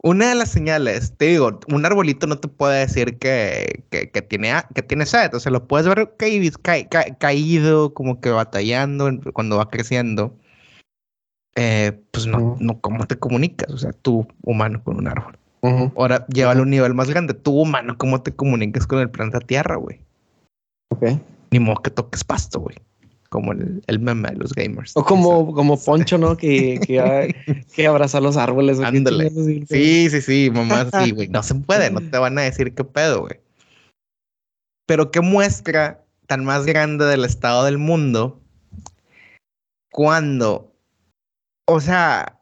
[0.05, 4.21] Una de las señales, te digo, un arbolito no te puede decir que, que, que
[4.21, 5.33] tiene, que tiene sed.
[5.33, 6.59] O sea, lo puedes ver caído,
[7.19, 10.37] caído como que batallando cuando va creciendo.
[11.55, 13.71] eh, pues no, no, ¿cómo te comunicas?
[13.71, 15.37] O sea, tú, humano, con un árbol.
[15.95, 17.33] Ahora, llévalo a un nivel más grande.
[17.33, 20.01] Tú, humano, ¿cómo te comunicas con el planeta Tierra, güey?
[20.89, 21.03] Ok.
[21.51, 22.75] Ni modo que toques pasto, güey.
[23.33, 24.91] Como el, el, meme de los gamers.
[24.93, 26.37] O como, como Poncho, ¿no?
[26.37, 28.79] Que, que, que abraza los árboles.
[28.79, 29.31] Ándale.
[29.67, 31.29] Sí, sí, sí, mamá, sí, güey.
[31.29, 33.39] No se puede, no te van a decir qué pedo, güey.
[34.85, 38.39] Pero qué muestra tan más grande del estado del mundo
[39.91, 40.71] cuando,
[41.67, 42.39] o sea,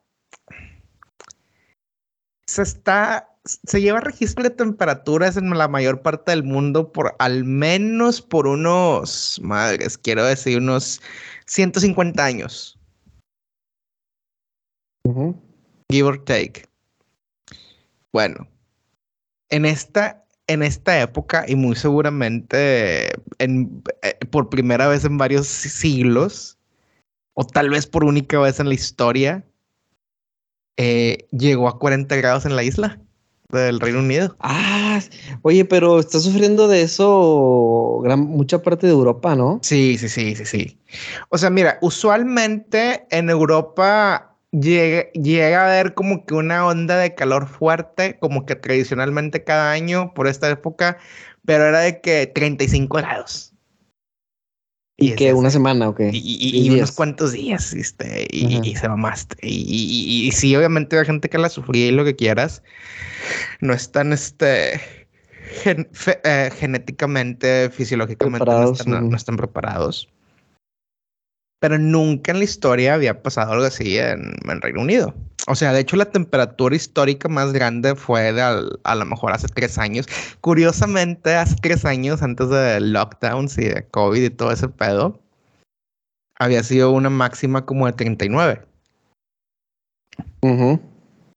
[2.46, 7.44] se está, se lleva registro de temperaturas en la mayor parte del mundo por al
[7.44, 11.02] menos por unos, madres, quiero decir, unos
[11.48, 12.78] 150 años.
[15.90, 16.66] Give or take.
[18.14, 18.48] Bueno,
[19.50, 25.48] en esta, en esta época y muy seguramente en, eh, por primera vez en varios
[25.48, 26.58] siglos,
[27.34, 29.44] o tal vez por única vez en la historia,
[30.78, 33.02] eh, llegó a 40 grados en la isla
[33.60, 34.36] del Reino Unido.
[34.40, 35.00] Ah,
[35.42, 39.60] oye, pero está sufriendo de eso gran, mucha parte de Europa, ¿no?
[39.64, 40.80] Sí, sí, sí, sí, sí.
[41.30, 47.16] O sea, mira, usualmente en Europa llega, llega a haber como que una onda de
[47.16, 50.98] calor fuerte, como que tradicionalmente cada año por esta época,
[51.46, 53.51] pero era de que 35 grados.
[55.02, 56.12] ¿Y, que una semana o qué?
[56.14, 59.36] Y, unos cuantos días, este, y, se mamaste.
[59.42, 62.62] Y, y, sí, obviamente hay gente que la sufría y lo que quieras.
[63.60, 64.80] No están, este,
[65.66, 68.46] eh, genéticamente, fisiológicamente,
[68.86, 70.08] no, están, preparados.
[71.62, 75.14] Pero nunca en la historia había pasado algo así en, en, Reino Unido.
[75.48, 79.48] O sea, de hecho, la temperatura histórica más grande fue de a lo mejor hace
[79.48, 80.08] tres años.
[80.42, 85.22] Curiosamente, hace tres años, antes de lockdowns y de COVID y todo ese pedo,
[86.42, 88.66] había sido una máxima como de 39.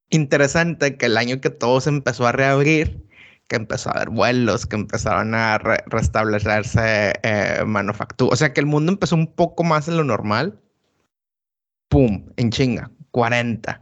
[0.08, 3.04] Interesante que el año que todo se empezó a reabrir,
[3.48, 8.32] que empezó a haber vuelos, que empezaron a restablecerse eh, manufactura.
[8.32, 10.60] O sea que el mundo empezó un poco más en lo normal.
[11.88, 12.26] ¡Pum!
[12.36, 12.90] En chinga.
[13.10, 13.80] 40.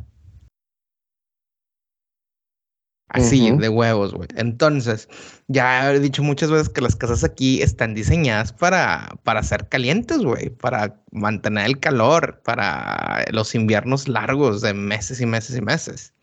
[3.13, 4.29] Así, de huevos, güey.
[4.37, 5.07] Entonces,
[5.49, 10.19] ya he dicho muchas veces que las casas aquí están diseñadas para, para ser calientes,
[10.19, 16.15] güey, para mantener el calor, para los inviernos largos de meses y meses y meses.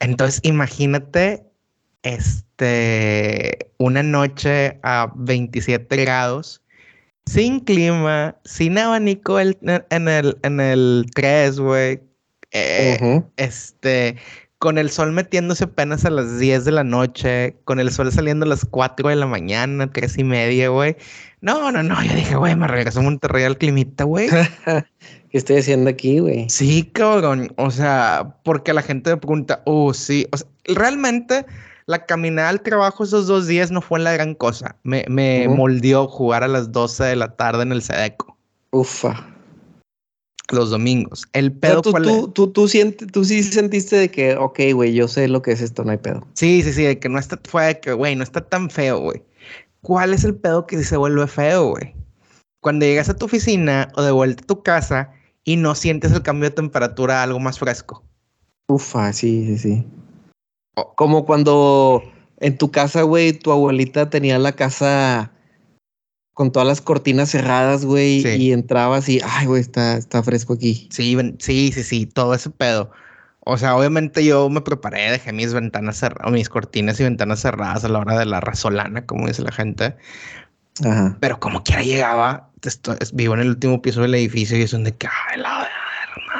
[0.00, 1.49] Entonces, imagínate
[2.02, 6.62] este, una noche a 27 grados,
[7.26, 9.56] sin clima, sin abanico en
[10.08, 12.00] el, en el 3, güey.
[12.52, 14.16] Eh, este,
[14.60, 18.44] con el sol metiéndose apenas a las 10 de la noche, con el sol saliendo
[18.44, 20.96] a las 4 de la mañana, 3 y media, güey.
[21.40, 24.28] No, no, no, yo dije, güey, me regreso a Monterrey al climita, güey.
[25.30, 26.50] ¿Qué estoy haciendo aquí, güey?
[26.50, 27.52] Sí, cabrón.
[27.56, 30.26] O sea, porque la gente me pregunta, oh, sí.
[30.32, 31.46] O sea, realmente
[31.90, 34.76] la caminada al trabajo esos dos días no fue la gran cosa.
[34.84, 38.38] Me, me moldeó jugar a las 12 de la tarde en el Sedeco.
[38.70, 39.26] Ufa.
[40.52, 41.26] Los domingos.
[41.32, 42.68] El pedo tú, tú, tú, tú,
[43.12, 45.98] tú, sí sentiste de que, ok, güey, yo sé lo que es esto, no hay
[45.98, 46.26] pedo.
[46.34, 49.00] Sí, sí, sí, de que no está, fue de que, güey, no está tan feo,
[49.00, 49.22] güey.
[49.82, 51.94] ¿Cuál es el pedo que se vuelve feo, güey?
[52.60, 55.10] Cuando llegas a tu oficina o de vuelta a tu casa
[55.42, 58.04] y no sientes el cambio de temperatura a algo más fresco.
[58.68, 59.86] Ufa, sí, sí, sí.
[60.96, 62.02] Como cuando
[62.38, 65.30] en tu casa, güey, tu abuelita tenía la casa
[66.34, 70.88] con todas las cortinas cerradas, güey, y entrabas y, ay, güey, está, está fresco aquí.
[70.90, 72.90] Sí, sí, sí, sí, todo ese pedo.
[73.40, 77.84] O sea, obviamente yo me preparé, dejé mis ventanas cerradas, mis cortinas y ventanas cerradas
[77.84, 79.96] a la hora de la razolana, como dice la gente.
[80.84, 81.16] Ajá.
[81.20, 82.48] Pero como quiera llegaba,
[83.12, 84.94] vivo en el último piso del edificio y es donde,
[85.30, 85.68] ay, la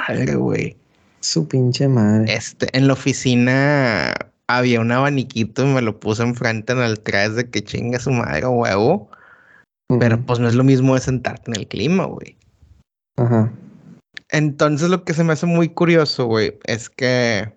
[0.08, 0.76] madre, güey.
[1.20, 2.32] Su pinche madre.
[2.32, 4.14] Este, en la oficina
[4.56, 8.10] había un abaniquito y me lo puse enfrente en el 3 de que chinga su
[8.10, 9.10] madre huevo.
[9.98, 12.36] Pero pues no es lo mismo de sentarte en el clima, güey.
[13.16, 13.52] Ajá.
[14.28, 17.52] Entonces lo que se me hace muy curioso, güey, es que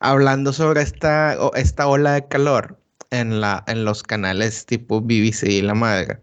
[0.00, 2.78] hablando sobre esta, esta ola de calor
[3.10, 6.18] en, la, en los canales tipo BBC y la madre,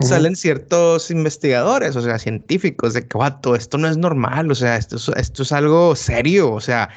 [0.00, 4.76] salen ciertos investigadores, o sea, científicos, de que, vato, esto no es normal, o sea,
[4.76, 6.90] esto es, esto es algo serio, o sea,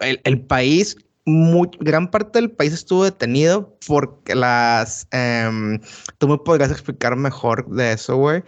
[0.00, 5.80] el, país, gran parte del país estuvo detenido porque las, em,
[6.18, 8.42] tú me podrías explicar mejor de eso, güey,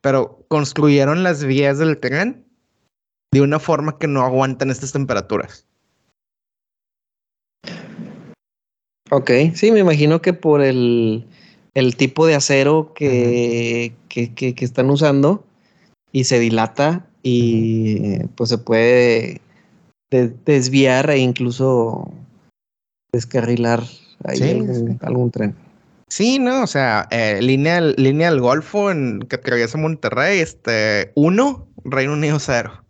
[0.00, 2.44] pero construyeron las vías del tren
[3.32, 5.66] de una forma que no aguantan estas temperaturas.
[9.10, 11.26] Ok, sí, me imagino que por el
[11.76, 15.44] el tipo de acero que, que, que, están usando
[16.10, 19.42] y se dilata y pues se puede
[20.10, 22.12] desviar e incluso
[23.12, 23.82] descarrilar
[24.24, 24.64] ahí
[25.00, 25.54] algún, tren.
[26.08, 31.68] Sí, no, o sea, eh, línea, línea del Golfo en que atraviesa Monterrey, este, uno,
[31.84, 32.84] Reino Unido cero.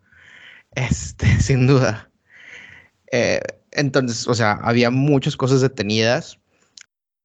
[0.75, 2.11] Este, sin duda.
[3.13, 3.41] Eh,
[3.73, 6.39] entonces, o sea, había muchas cosas detenidas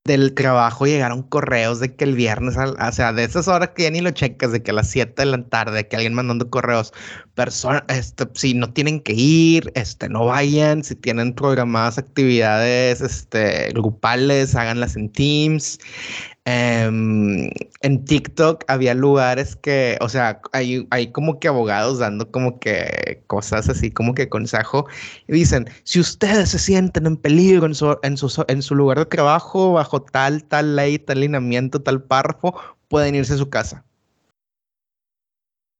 [0.03, 3.91] del trabajo llegaron correos de que el viernes, o sea, de esas horas que ya
[3.91, 6.91] ni lo checas, de que a las 7 de la tarde, que alguien mandando correos,
[7.35, 13.69] personas, este, si no tienen que ir, este, no vayan, si tienen programadas actividades, este,
[13.73, 15.79] grupales, háganlas en Teams,
[16.45, 17.51] Em,
[17.81, 23.23] en TikTok había lugares que, o sea, hay, hay como que abogados dando como que
[23.27, 24.87] cosas así, como que consejo.
[25.27, 28.97] Y dicen, si ustedes se sienten en peligro en su, en su, en su lugar
[28.97, 32.55] de trabajo, bajo tal, tal ley, tal lineamiento, tal párrafo,
[32.87, 33.85] pueden irse a su casa.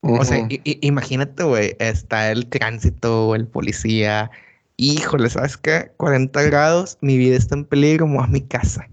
[0.03, 4.31] O sea, imagínate, güey, está el tránsito, el policía.
[4.77, 5.91] Híjole, ¿sabes qué?
[5.97, 8.87] 40 grados, mi vida está en peligro, vamos a mi casa.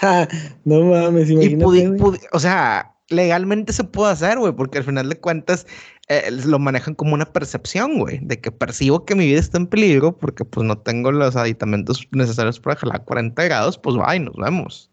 [0.64, 2.20] no mames, imagínate.
[2.32, 5.66] o sea, legalmente se puede hacer, güey, porque al final de cuentas
[6.08, 9.66] eh, lo manejan como una percepción, güey, de que percibo que mi vida está en
[9.66, 14.20] peligro porque pues no tengo los aditamentos necesarios para jalar 40 grados, pues va y
[14.20, 14.90] nos vemos.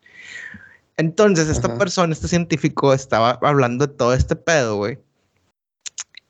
[0.98, 5.00] Entonces, esta persona, este científico, estaba hablando de todo este pedo, güey.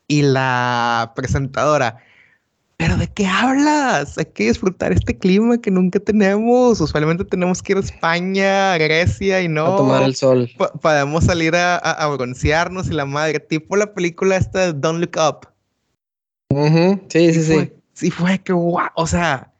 [0.08, 1.98] Y la presentadora
[2.84, 4.18] ¿Pero de qué hablas?
[4.18, 6.82] Hay que disfrutar este clima que nunca tenemos.
[6.82, 9.76] Usualmente tenemos que ir a España, a Grecia y no.
[9.76, 10.50] A tomar el sol.
[10.82, 13.40] podemos salir a, a, broncearnos y la madre.
[13.40, 15.48] Tipo la película esta de Don't Look Up.
[17.08, 17.72] Sí, sí, sí.
[17.94, 18.90] sí, fue que guau.
[18.96, 19.54] O sea,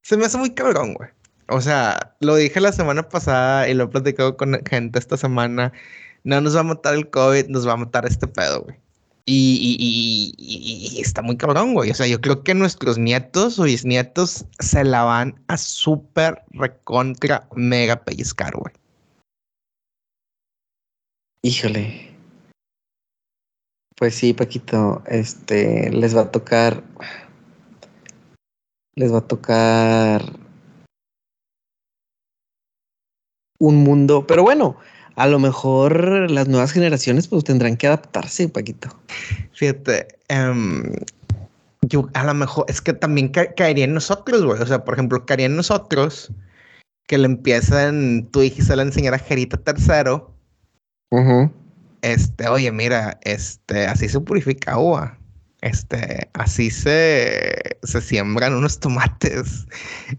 [0.00, 1.10] se me hace muy cabrón, güey.
[1.48, 5.74] O sea, lo dije la semana pasada y lo he platicado con gente esta semana.
[6.22, 8.83] No nos va a matar el COVID, nos va a matar este pedo, güey.
[9.26, 11.90] Y, está muy cabrón, güey.
[11.90, 17.48] O sea, yo creo que nuestros nietos o bisnietos se la van a súper recontra
[17.54, 18.74] mega pellizcar, güey.
[21.42, 22.14] Híjole.
[23.96, 26.82] Pues sí, Paquito, este, les va a tocar,
[28.96, 30.22] les va a tocar
[33.58, 34.76] un mundo, pero bueno,
[35.16, 38.88] a lo mejor las nuevas generaciones pues tendrán que adaptarse, Paquito.
[39.52, 40.92] Fíjate, em,
[41.82, 44.60] yo a lo mejor es que también caería en nosotros, güey.
[44.60, 46.32] O sea, por ejemplo, caería en nosotros
[47.06, 50.34] que le empiezan, tú dijiste la enseñar a Jerita tercero.
[52.02, 55.18] Este, oye, mira, este, así se purifica agua.
[55.64, 59.66] Este, así se, se siembran unos tomates.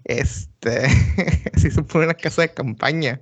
[0.06, 0.86] Este,
[1.54, 3.22] así se pone una casa de campaña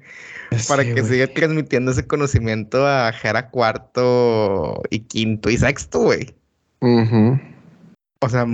[0.70, 6.34] para que siga transmitiendo ese conocimiento a Jera cuarto y quinto y sexto, güey.
[8.22, 8.46] O sea,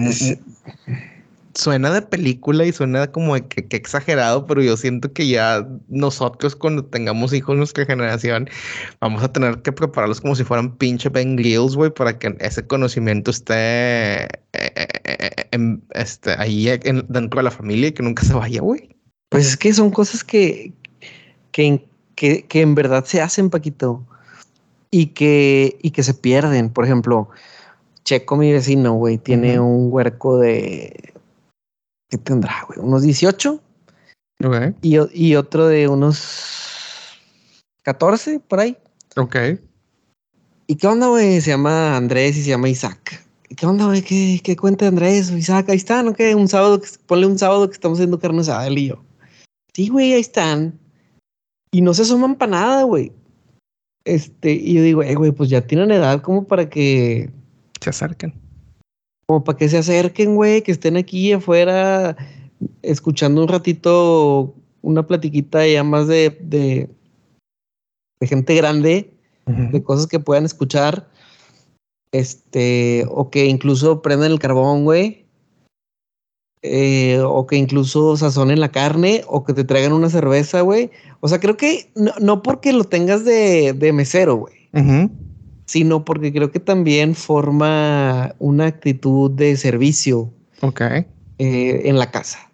[1.53, 6.85] suena de película y suena como que, exagerado, pero yo siento que ya nosotros cuando
[6.85, 8.49] tengamos hijos nuestra generación
[8.99, 12.65] vamos a tener que prepararlos como si fueran pinche Ben Grills, güey, para que ese
[12.65, 14.87] conocimiento esté, eh, eh,
[15.51, 18.95] eh, este, ahí dentro de la familia y que nunca se vaya, güey.
[19.29, 20.73] Pues es que son cosas que,
[21.51, 21.85] que,
[22.15, 24.05] que, en verdad se hacen, Paquito,
[24.91, 26.71] y que, y que se pierden.
[26.71, 27.29] Por ejemplo,
[28.03, 31.13] Checo, mi vecino, güey, tiene un huerco de.
[32.09, 32.79] ¿Qué tendrá, güey?
[32.79, 33.61] ¿Unos 18?
[34.43, 34.55] Ok.
[34.81, 37.19] Y, y, otro de unos
[37.83, 38.77] 14, por ahí.
[39.15, 39.35] Ok.
[40.67, 41.39] ¿Y qué onda, güey?
[41.41, 43.23] Se llama Andrés y se llama Isaac.
[43.49, 44.01] ¿Y qué onda, güey?
[44.01, 45.69] ¿Qué, ¿Qué, cuenta Andrés o Isaac?
[45.69, 46.13] Ahí están.
[46.13, 46.33] ¿Qué?
[46.35, 49.03] Un sábado, ponle un sábado que estamos haciendo carne asada, él y yo.
[49.73, 50.79] Sí, güey, ahí están.
[51.71, 53.11] Y no se asoman para nada, güey.
[54.05, 57.29] Este, y yo digo, eh, güey, pues ya tienen edad como para que
[57.79, 58.33] se acerquen.
[59.29, 62.17] Como para que se acerquen, güey, que estén aquí afuera
[62.81, 66.89] escuchando un ratito una platiquita ya más de, de,
[68.27, 69.13] gente grande,
[69.45, 71.07] de cosas que puedan escuchar.
[72.11, 75.27] Este, o que incluso prendan el carbón, güey.
[76.63, 80.89] Eh, o que incluso sazonen la carne, o que te traigan una cerveza, güey.
[81.19, 84.55] O sea, creo que no, porque lo tengas de, mesero, güey,
[85.69, 90.33] sino porque creo que también forma una actitud de servicio.
[90.61, 90.81] Ok.
[91.37, 92.49] Eh, en la casa.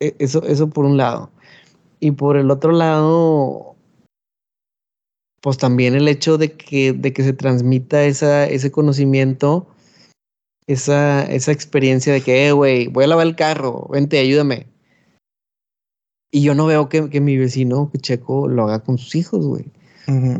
[0.00, 1.30] E, eso, eso por un lado.
[2.00, 3.76] Y por el otro lado,
[5.42, 9.66] pues también el hecho de que, de que se transmita esa, ese conocimiento,
[10.66, 14.68] esa, esa experiencia de que, eh, güey, voy a lavar el carro, vente, ayúdame.
[16.30, 19.66] Y yo no veo que, mi vecino, que Checo, lo haga con sus hijos, güey.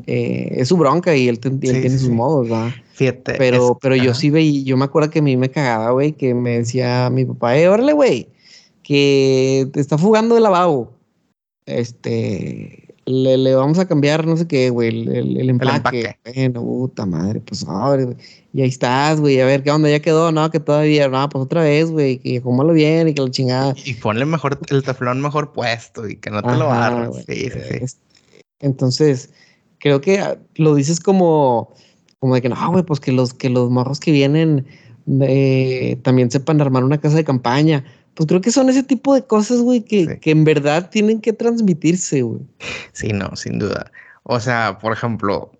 [0.06, 2.74] Eh, es su bronca y él, tiene sus modos, ¿va?
[2.94, 3.34] Fíjate.
[3.34, 6.34] Pero, pero yo sí veía, yo me acuerdo que a mí me cagaba, güey, que
[6.34, 8.28] me decía mi papá, eh, órale, güey,
[8.82, 10.92] que te está fugando el lavabo.
[11.66, 16.16] Este, le, vamos a cambiar, no sé qué, güey, el, el, empaque.
[16.24, 18.16] Bueno, puta madre, pues ahora, güey.
[18.54, 21.44] Y ahí estás, güey, a ver qué onda, ya quedó, no, que todavía, no, pues
[21.44, 23.74] otra vez, güey, que lo bien y que la chingada.
[23.84, 27.16] Y, ponle mejor, el teflón mejor puesto y que no te lo barras.
[27.26, 27.96] Sí, sí, sí.
[28.60, 29.30] Entonces,
[29.78, 31.74] creo que ah, lo dices como,
[32.18, 34.66] como de que no, güey, pues que los, que los morros que vienen
[35.22, 37.84] eh, también sepan armar una casa de campaña
[38.18, 42.22] pues creo que son ese tipo de cosas, güey, que, en verdad tienen que transmitirse,
[42.22, 42.40] güey.
[42.92, 43.92] Sí, no, sin duda.
[44.24, 45.52] O sea, por ejemplo,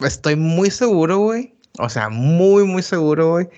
[0.00, 1.54] estoy muy seguro, güey.
[1.78, 3.48] O sea, muy, muy seguro, güey.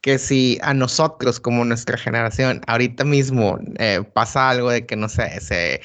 [0.00, 5.08] Que si a nosotros, como nuestra generación, ahorita mismo eh, pasa algo de que, no
[5.08, 5.80] sé, se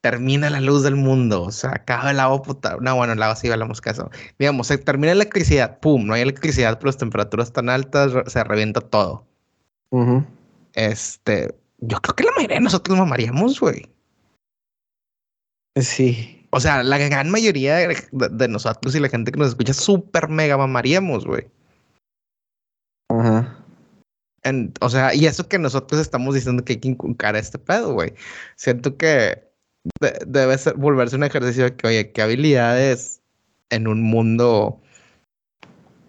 [0.00, 2.82] termina la luz del mundo, o sea, acaba el agua potable.
[2.82, 4.10] No, bueno, el agua sí hablamos caso.
[4.38, 8.44] Digamos, se termina la electricidad, pum, no hay electricidad, pero las temperaturas tan altas, se
[8.44, 9.26] revienta todo.
[10.74, 13.90] Este, yo creo que la mayoría de nosotros mamaríamos, güey.
[15.76, 16.46] Sí.
[16.50, 20.56] O sea, la gran mayoría de, nosotros y la gente que nos escucha súper mega
[20.56, 21.46] mamaríamos, güey.
[23.10, 23.64] Ajá.
[24.80, 28.14] o sea, y eso que nosotros estamos diciendo que hay que inculcar este pedo, güey.
[28.56, 29.47] Siento que
[30.26, 33.20] debe ser, volverse un ejercicio de que, oye, qué habilidades
[33.70, 34.80] en un mundo,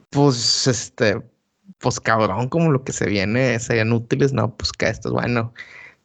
[0.09, 1.21] pues, este,
[1.79, 5.53] pues cabrón, como lo que se viene serían útiles, no, pues que esto es bueno.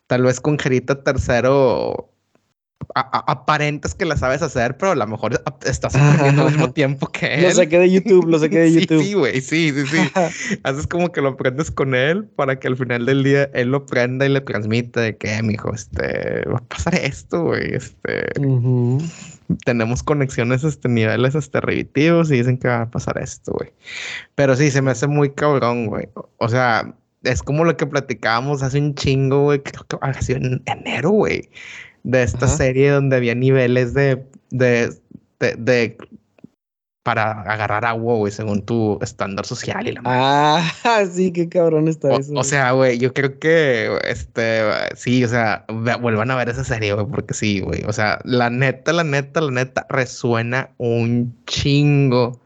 [0.07, 2.14] Tal vez con Gerita tercero
[2.95, 7.35] aparentas que la sabes hacer, pero a lo mejor estás aprendiendo al mismo tiempo que
[7.35, 7.43] él.
[7.43, 9.03] Lo saqué de YouTube, lo saqué de YouTube.
[9.03, 10.59] sí, güey, sí, sí, sí.
[10.63, 13.87] Haces como que lo aprendes con él para que al final del día él lo
[13.87, 18.25] prenda y le transmita de que, mijo, este, va a pasar esto, güey, este
[19.65, 23.73] tenemos conexiones a este niveles este, revitivos y dicen que va a pasar esto, güey.
[24.35, 26.09] Pero sí, se me hace muy cabrón, güey.
[26.39, 29.63] O sea, es como lo que platicábamos hace un chingo, güey.
[29.63, 31.51] Creo que ha sido en enero, güey.
[32.05, 34.95] De esta serie donde había niveles de, de,
[35.41, 35.97] de
[37.05, 42.09] para agarrar agua, güey, según tu estándar social y la Ah, sí, qué cabrón está
[42.09, 42.33] o, eso.
[42.35, 44.63] O sea, güey, yo creo que, este,
[44.97, 47.85] sí, o sea, vuelvan a ver esa serie, güey, porque sí, güey.
[47.85, 52.41] O sea, la neta, la neta, la neta, resuena un chingo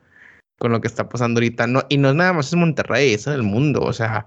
[0.58, 1.68] con lo que está pasando ahorita.
[1.68, 3.80] No, y no es nada más en Monterrey, es en el mundo.
[3.82, 4.26] O sea,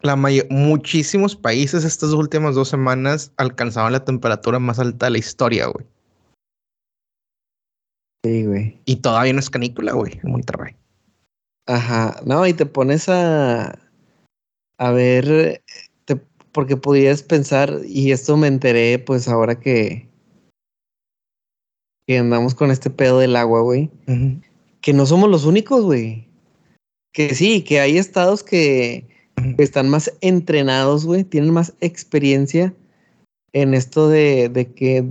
[0.00, 0.16] la
[0.50, 5.86] muchísimos países estas últimas dos semanas alcanzaban la temperatura más alta de la historia, güey.
[8.24, 8.80] Sí, güey.
[8.84, 10.76] Y todavía no es canícula, güey, en Monterrey.
[11.66, 12.20] Ajá.
[12.24, 13.78] No, y te pones a.
[14.78, 15.62] A ver.
[16.52, 20.08] porque podrías pensar, y esto me enteré, pues ahora que.
[22.06, 23.90] Que andamos con este pedo del agua, güey.
[24.80, 26.26] Que no somos los únicos, güey.
[27.12, 29.06] Que sí, que hay estados que,
[29.58, 31.24] están más entrenados, güey.
[31.24, 32.74] Tienen más experiencia
[33.52, 35.04] en esto de, de que,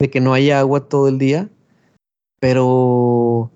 [0.00, 1.48] de que no haya agua todo el día
[2.40, 3.50] pero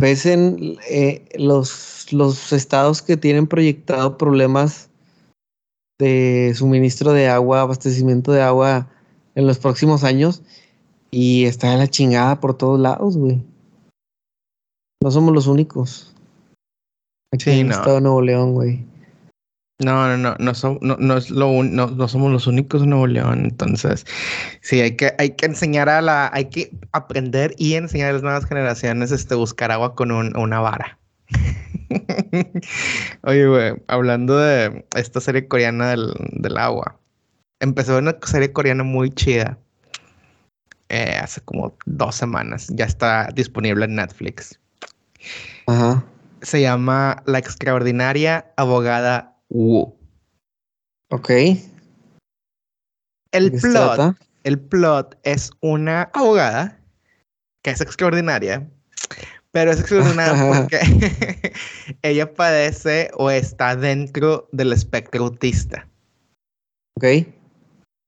[0.00, 4.90] ves en eh, los, los estados que tienen proyectado problemas
[5.98, 8.88] de suministro de agua, abastecimiento de agua
[9.34, 10.42] en los próximos años
[11.10, 13.42] y está la chingada por todos lados, güey.
[15.02, 16.14] No somos los únicos.
[17.32, 18.84] Aquí en el estado de Nuevo León, güey.
[19.80, 23.08] No, no, no, no, no, no, es lo no, no, somos los únicos en Nuevo
[23.08, 23.40] León.
[23.44, 24.06] Entonces,
[24.60, 28.22] sí, hay que, hay que enseñar a la, hay que aprender y enseñar a las
[28.22, 30.98] nuevas generaciones este, buscar agua con una vara.
[33.22, 36.96] Oye, güey, hablando de esta serie coreana del, del agua,
[37.58, 39.58] empezó una serie coreana muy chida
[40.88, 42.68] eh, hace como dos semanas.
[42.70, 44.60] Ya está disponible en Netflix.
[45.66, 46.04] Ajá.
[46.42, 49.33] Se llama La extraordinaria abogada
[51.10, 51.30] Ok.
[53.30, 56.80] El plot, el plot es una abogada
[57.62, 58.68] que es extraordinaria,
[59.52, 61.52] pero es extraordinaria porque
[62.02, 65.86] ella padece o está dentro del espectro autista.
[66.96, 67.26] Ok.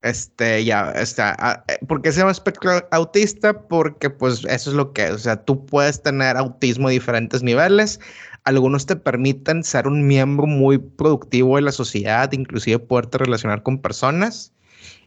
[0.03, 1.63] Este, ya, está.
[1.67, 3.67] Eh, ¿Por qué se llama espectro autista?
[3.67, 5.11] Porque, pues, eso es lo que es.
[5.11, 7.99] O sea, tú puedes tener autismo a diferentes niveles
[8.47, 13.79] algunos te permiten ser un miembro muy productivo de la sociedad, inclusive poderte relacionar con
[13.79, 14.53] personas,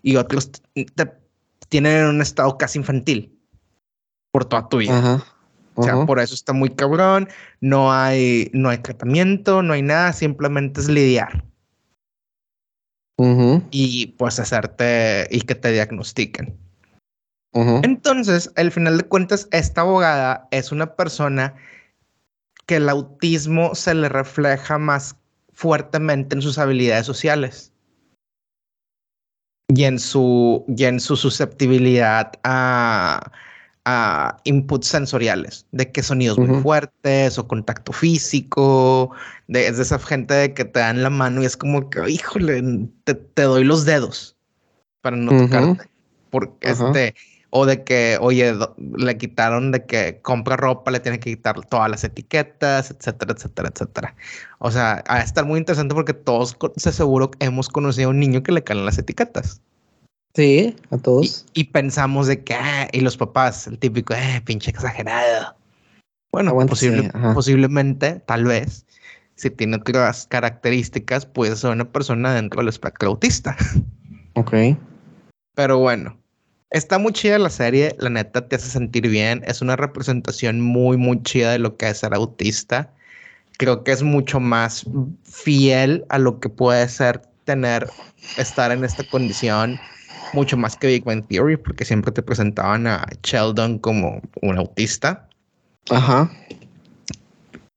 [0.02, 1.10] y otros te
[1.70, 3.34] tienen en un estado casi infantil
[4.30, 5.24] por toda tu vida.
[5.74, 7.28] O sea, por eso está muy cabrón,
[7.62, 11.42] no hay, no hay tratamiento, no hay nada, simplemente es lidiar.
[13.70, 16.58] Y pues hacerte y que te diagnostiquen.
[17.54, 21.54] Entonces, al final de cuentas, esta abogada es una persona
[22.70, 25.16] que el autismo se le refleja más
[25.52, 27.72] fuertemente en sus habilidades sociales
[29.66, 33.32] y en su, y en su susceptibilidad a,
[33.86, 39.10] a inputs sensoriales, de que sonidos muy fuertes o contacto físico,
[39.48, 42.08] de, es de esa gente de que te dan la mano y es como que,
[42.08, 42.62] híjole,
[43.02, 44.36] te, doy los dedos
[45.00, 45.90] para no tocarte.
[46.30, 47.16] Porque este,
[47.50, 48.54] o de que, oye,
[48.96, 53.70] le quitaron de que compra ropa, le tiene que quitar todas las etiquetas, etcétera, etcétera,
[53.74, 54.14] etcétera.
[54.58, 58.42] O sea, a estar muy interesante porque todos se seguro hemos conocido a un niño
[58.42, 59.60] que le caen las etiquetas.
[60.34, 61.44] Sí, a todos.
[61.54, 65.56] Y, pensamos de que, ah, y los papás, el típico, eh, pinche exagerado.
[66.30, 66.56] Bueno,
[67.34, 68.86] posiblemente, tal vez,
[69.34, 73.56] si tiene otras características, puede ser una persona dentro del espectro autista.
[74.34, 74.54] Ok.
[75.56, 76.16] Pero bueno,
[76.70, 80.96] está muy chida la serie, la neta te hace sentir bien, es una representación muy,
[80.96, 82.92] muy chida de lo que es ser autista.
[83.58, 84.86] Creo que es mucho más
[85.24, 87.88] fiel a lo que puede ser tener,
[88.38, 89.78] estar en esta condición
[90.32, 95.28] mucho más que Big Bang Theory, porque siempre te presentaban a Sheldon como un autista.
[95.90, 96.30] Ajá.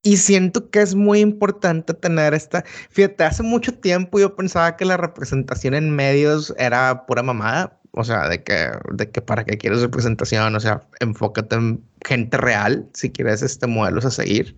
[0.03, 2.63] Y siento que es muy importante tener esta.
[2.89, 7.79] Fíjate, hace mucho tiempo yo pensaba que la representación en medios era pura mamada.
[7.95, 12.37] O sea, de que, de que para qué quieres representación, o sea, enfócate en gente
[12.37, 14.55] real si quieres este modelos a seguir.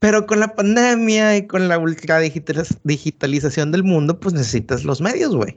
[0.00, 5.34] Pero con la pandemia y con la ultra digitalización del mundo, pues necesitas los medios,
[5.34, 5.56] güey.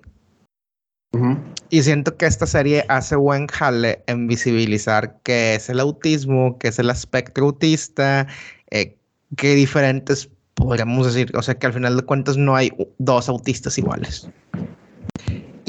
[1.69, 6.69] Y siento que esta serie hace buen jale en visibilizar qué es el autismo, qué
[6.69, 8.27] es el espectro autista,
[8.69, 8.95] eh,
[9.35, 11.35] qué diferentes podríamos decir.
[11.35, 14.29] O sea que al final de cuentas no hay dos autistas iguales.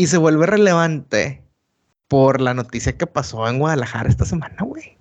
[0.00, 1.44] Y se vuelve relevante
[2.08, 4.96] por la noticia que pasó en Guadalajara esta semana, güey.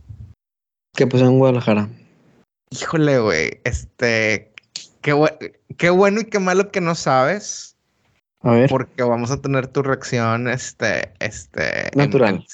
[0.94, 1.88] ¿Qué pasó en Guadalajara?
[2.70, 4.52] Híjole, güey, este,
[5.00, 5.16] qué,
[5.78, 7.78] qué bueno y qué malo que no sabes.
[8.42, 8.70] A ver.
[8.70, 12.46] Porque vamos a tener tu reacción, este, este, natural.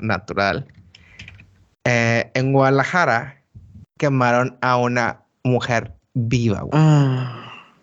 [0.00, 0.66] natural.
[1.84, 3.44] Eh, en Guadalajara
[3.98, 6.72] quemaron a una mujer viva, güey.
[6.72, 7.76] Ah.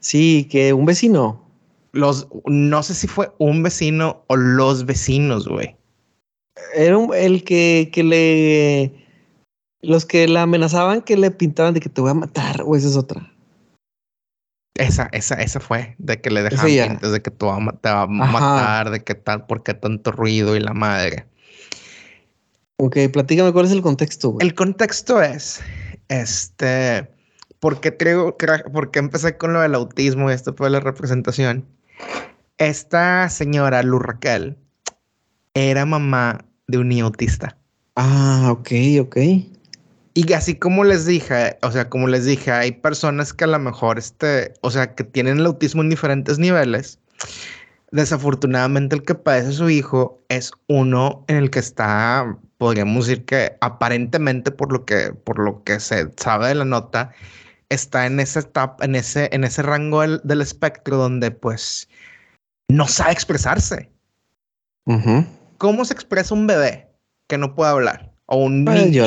[0.00, 1.43] Sí, que un vecino.
[1.94, 5.76] Los, no sé si fue un vecino o los vecinos, güey.
[6.74, 9.04] Era el que, que le
[9.84, 12.88] los que la amenazaban que le pintaban de que te voy a matar, o esa
[12.88, 13.30] es otra.
[14.76, 18.90] Esa, esa, esa fue, de que le dejaban pintas de que te va, a matar,
[18.90, 21.26] de que tal, por qué tanto ruido y la madre.
[22.78, 24.36] Ok, platícame cuál es el contexto.
[24.40, 25.62] El contexto es,
[26.08, 27.08] este,
[27.60, 28.36] porque creo,
[28.72, 31.64] porque empecé con lo del autismo y esto fue la representación.
[32.58, 34.56] Esta señora, Lu Raquel,
[35.54, 37.56] era mamá de un niño autista.
[37.96, 38.70] Ah, ok,
[39.00, 39.16] ok.
[40.16, 43.58] Y así como les dije, o sea, como les dije, hay personas que a lo
[43.58, 47.00] mejor, este, o sea, que tienen el autismo en diferentes niveles.
[47.90, 53.56] Desafortunadamente el que padece su hijo es uno en el que está, podríamos decir que
[53.60, 57.12] aparentemente por lo que, por lo que se sabe de la nota,
[57.68, 61.88] está en esa etapa, en ese, en ese rango del, espectro donde pues
[62.68, 63.90] no sabe expresarse.
[65.58, 66.88] ¿Cómo se expresa un bebé
[67.26, 68.12] que no puede hablar?
[68.26, 69.06] O un pues niño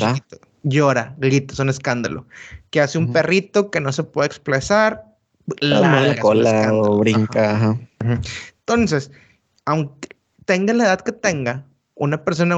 [0.64, 2.26] llora, grita, es un escándalo.
[2.70, 5.06] Que hace un perrito que no se puede expresar,
[5.60, 7.78] la cola o brinca.
[8.60, 9.12] Entonces,
[9.66, 10.10] aunque
[10.46, 12.56] tenga la edad que tenga, una persona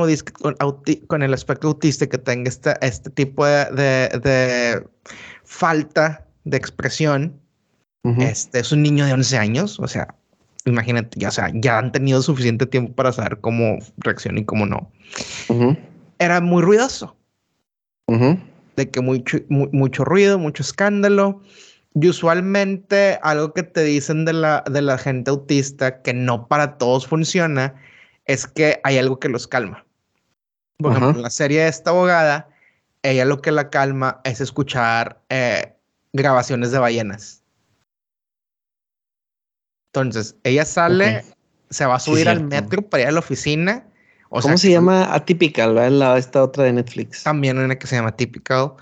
[1.07, 4.83] con, el aspecto autista que tenga este, este tipo de,
[5.49, 7.41] falta de expresión,
[8.19, 10.15] este es un niño de 11 años, o sea,
[10.65, 14.91] imagínate, ya, sea, ya han tenido suficiente tiempo para saber cómo reacciona y cómo no.
[16.19, 17.15] Era muy ruidoso.
[18.75, 21.41] De que mucho, mucho ruido, mucho escándalo.
[21.95, 26.77] Y usualmente algo que te dicen de la, de la gente autista que no para
[26.77, 27.73] todos funciona
[28.25, 29.83] es que hay algo que los calma.
[30.77, 32.49] Por ejemplo, en la serie de esta abogada,
[33.03, 35.75] ella lo que la calma es escuchar eh,
[36.13, 37.43] grabaciones de ballenas.
[39.93, 41.25] Entonces, ella sale,
[41.69, 43.89] se va a subir al metro para ir a la oficina
[44.29, 45.75] ¿Cómo se llama Atypical?
[45.97, 47.23] La, esta otra de Netflix.
[47.23, 48.73] También una que se llama Atypical.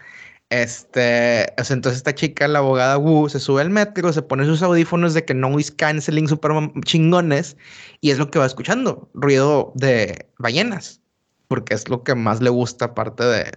[0.49, 4.45] Este, o sea, entonces esta chica, la abogada Wu, se sube al metro, se pone
[4.45, 6.51] sus audífonos de que noise canceling super
[6.85, 7.57] chingones
[7.99, 11.01] y es lo que va escuchando, ruido de ballenas,
[11.47, 13.51] porque es lo que más le gusta aparte de,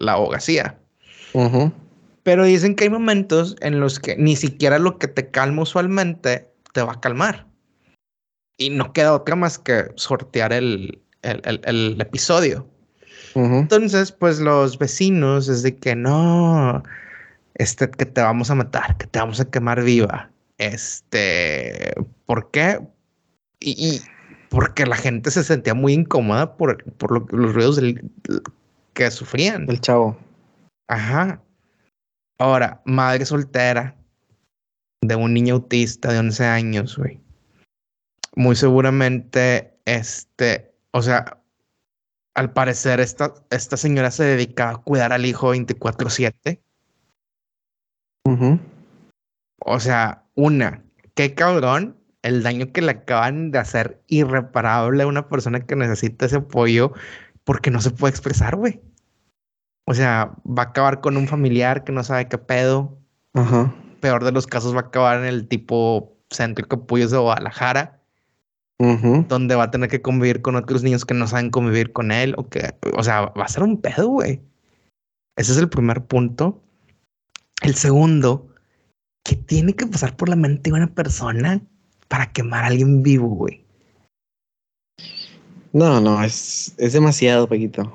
[0.00, 0.78] la abogacía.
[2.22, 6.48] Pero dicen que hay momentos en los que ni siquiera lo que te calma usualmente
[6.72, 7.46] te va a calmar.
[8.58, 12.66] y no queda otra más que sortear el, el, episodio.
[13.34, 16.82] Entonces, pues los vecinos es de que no,
[17.54, 20.30] este, que te vamos a matar, que te vamos a quemar viva.
[20.56, 21.92] Este,
[22.24, 22.80] ¿por qué?
[23.60, 24.00] Y,
[24.48, 27.80] porque la gente se sentía muy incómoda por, por los ruidos
[28.94, 29.68] que sufrían.
[29.68, 30.16] El chavo.
[30.88, 31.42] Ajá.
[32.38, 33.96] Ahora, madre soltera
[35.00, 37.20] de un niño autista de 11 años, güey
[38.36, 41.40] muy seguramente, este, o sea,
[42.34, 46.60] al parecer esta, esta señora se dedica a cuidar al hijo 24/7.
[49.58, 50.84] O sea, una,
[51.14, 51.96] qué cabrón
[52.26, 56.92] el daño que le acaban de hacer irreparable a una persona que necesita ese apoyo
[57.44, 58.80] porque no se puede expresar, güey.
[59.86, 62.98] O sea, va a acabar con un familiar que no sabe qué pedo.
[64.00, 68.02] Peor de los casos va a acabar en el tipo centro de capullos de Guadalajara
[68.78, 72.34] donde va a tener que convivir con otros niños que no saben convivir con él
[72.36, 74.42] o que, o sea, va a ser un pedo, güey.
[75.36, 76.62] Ese es el primer punto.
[77.62, 78.48] El segundo,
[79.24, 81.62] que tiene que pasar por la mente de una persona
[82.08, 83.64] para quemar a alguien vivo, güey.
[85.72, 87.92] No, no, es, es demasiado, Pequito.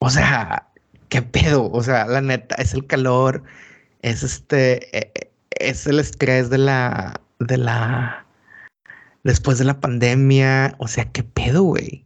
[0.00, 0.70] O sea,
[1.08, 1.70] qué pedo.
[1.70, 3.42] O sea, la neta, es el calor,
[4.02, 8.26] es este, e, e, es el estrés de la, de la,
[9.22, 10.74] después de la pandemia.
[10.78, 12.04] O sea, ¿qué pedo, güey?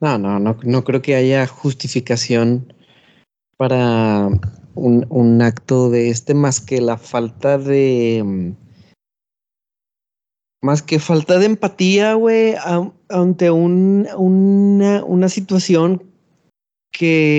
[0.00, 2.72] No, no, no, no creo que haya justificación
[3.56, 4.28] para
[4.76, 8.54] un, acto de este más que la falta de.
[10.62, 12.54] Más que falta de empatía, güey,
[13.08, 16.02] ante un, una, una situación
[16.92, 17.34] que,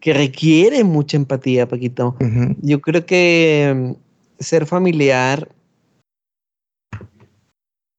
[0.00, 2.16] que requiere mucha empatía, Paquito.
[2.62, 3.96] Yo creo que
[4.38, 5.48] ser familiar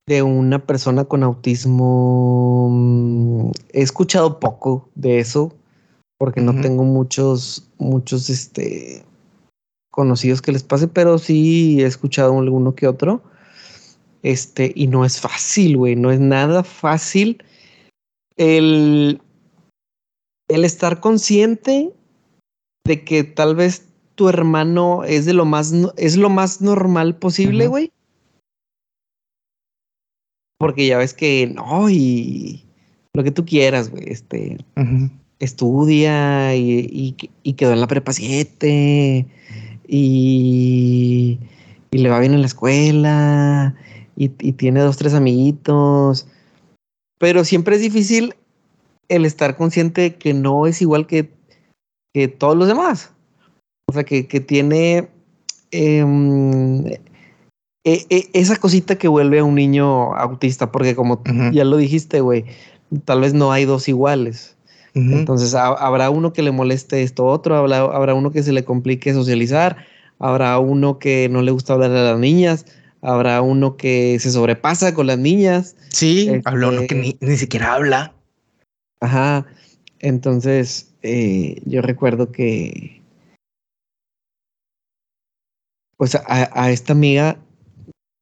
[0.06, 5.54] de una persona con autismo, mm, he escuchado poco de eso,
[6.22, 9.02] porque no tengo muchos, muchos, este,
[9.90, 13.24] conocidos que les pase, pero sí he escuchado alguno que otro.
[14.22, 17.42] Este, y no es fácil, güey, no es nada fácil
[18.36, 19.20] el,
[20.46, 21.92] el estar consciente
[22.86, 27.66] de que tal vez tu hermano es de lo más, es lo más normal posible,
[27.66, 27.90] güey.
[30.56, 32.62] Porque ya ves que no, y
[33.12, 34.64] lo que tú quieras, güey, este,
[35.42, 37.12] estudia y,
[37.56, 39.26] quedó en la prepa 7
[39.88, 41.38] y,
[41.90, 43.74] y, le va bien en la escuela
[44.16, 46.28] y, y tiene dos, tres amiguitos.
[47.18, 48.34] Pero siempre es difícil
[49.08, 51.30] el estar consciente que no es igual que,
[52.14, 53.12] que todos los demás.
[53.88, 55.08] O sea, que, tiene
[55.72, 56.96] em, e,
[57.84, 61.22] e, esa cosita que vuelve a un niño autista, porque como
[61.52, 62.44] ya lo dijiste, güey,
[63.04, 64.56] tal vez no hay dos iguales.
[64.94, 69.14] Entonces habrá uno que le moleste esto otro, habrá, habrá uno que se le complique
[69.14, 69.86] socializar,
[70.18, 72.66] habrá uno que no le gusta hablar a las niñas,
[73.00, 75.76] habrá uno que se sobrepasa con las niñas.
[75.88, 78.12] Sí, habrá uno que este ni, siquiera habla.
[79.00, 79.46] Ajá.
[79.98, 83.02] Entonces, eh, yo recuerdo que
[85.96, 87.38] pues a, esta amiga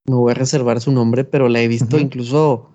[0.07, 2.71] me voy a reservar su nombre, pero la he visto incluso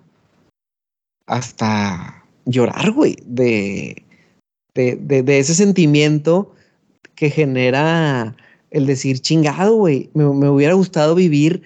[1.26, 2.15] hasta
[2.46, 4.04] llorar, güey, de,
[4.74, 6.54] de, ese sentimiento
[7.14, 8.36] que genera
[8.70, 10.10] el decir chingado, güey.
[10.14, 11.62] Me, hubiera gustado vivir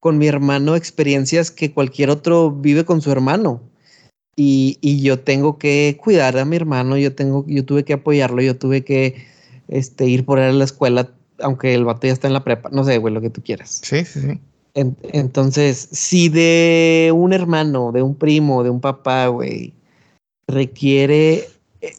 [0.00, 3.60] con mi hermano experiencias que cualquier otro vive con su hermano.
[4.34, 8.40] Y, y, yo tengo que cuidar a mi hermano, yo tengo, yo tuve que apoyarlo,
[8.40, 9.26] yo tuve que
[9.68, 12.70] este, ir por él a la escuela aunque el vato ya está en la prepa,
[12.70, 13.80] no sé, güey, lo que tú quieras.
[13.82, 14.40] Sí, sí, sí.
[14.74, 19.74] Entonces, si de un hermano, de un primo, de un papá, güey,
[20.46, 21.48] requiere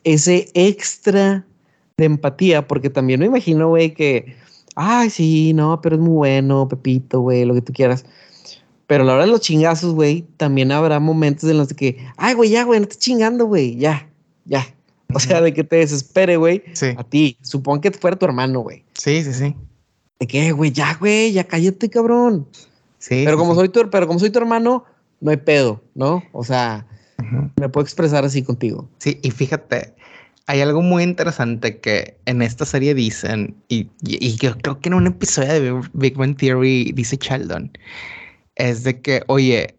[0.04, 1.46] ese extra
[1.98, 4.36] de empatía, porque también me imagino, güey, que,
[4.76, 8.06] ay, sí, no, pero es muy bueno, Pepito, güey, lo que tú quieras.
[8.88, 12.34] Pero a la hora de los chingazos, güey, también habrá momentos en los que, ay,
[12.34, 14.10] güey, ya, güey, no estás chingando, güey, ya,
[14.46, 14.66] ya,
[15.14, 16.64] o sea, de que te desespere, güey.
[16.74, 16.88] Sí.
[16.98, 17.38] A ti.
[17.42, 18.84] Supón que fuera tu hermano, güey.
[18.94, 19.56] Sí, sí, sí.
[20.24, 22.48] De que, güey, ya, güey, ya cállate, cabrón.
[22.98, 23.24] Sí.
[23.26, 24.86] Pero como soy tu, pero como soy tu hermano,
[25.20, 26.24] no hay pedo, ¿no?
[26.32, 26.88] O sea,
[27.58, 28.88] me puedo expresar así contigo.
[29.00, 29.94] Sí, y fíjate,
[30.48, 34.94] hay algo muy interesante que en esta serie dicen, y, y, yo creo que en
[34.94, 37.78] un episodio de Big Bang Theory dice Sheldon,
[38.56, 39.78] es de que, oye,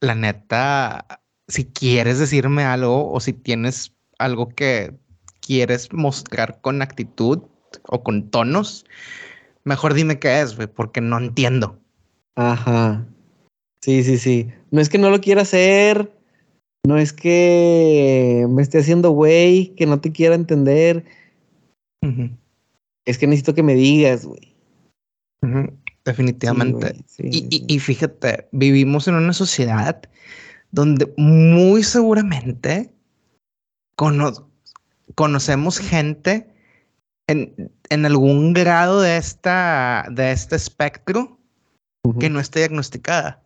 [0.00, 4.94] la neta, si quieres decirme algo o si tienes algo que
[5.42, 7.42] quieres mostrar con actitud
[7.88, 8.86] o con tonos,
[9.66, 11.80] Mejor dime qué es, güey, porque no entiendo.
[12.36, 13.04] Ajá.
[13.82, 14.48] Sí, sí, sí.
[14.70, 16.12] No es que no lo quiera hacer.
[16.86, 21.04] No es que me esté haciendo güey, que no te quiera entender.
[23.04, 24.54] Es que necesito que me digas, güey.
[26.04, 27.04] Definitivamente.
[27.18, 30.00] y, fíjate, vivimos en una sociedad
[30.70, 32.92] donde muy seguramente
[35.16, 36.46] conocemos gente
[37.26, 41.38] en, algún grado de, esta, de este espectro
[42.20, 43.42] que no esté diagnosticada.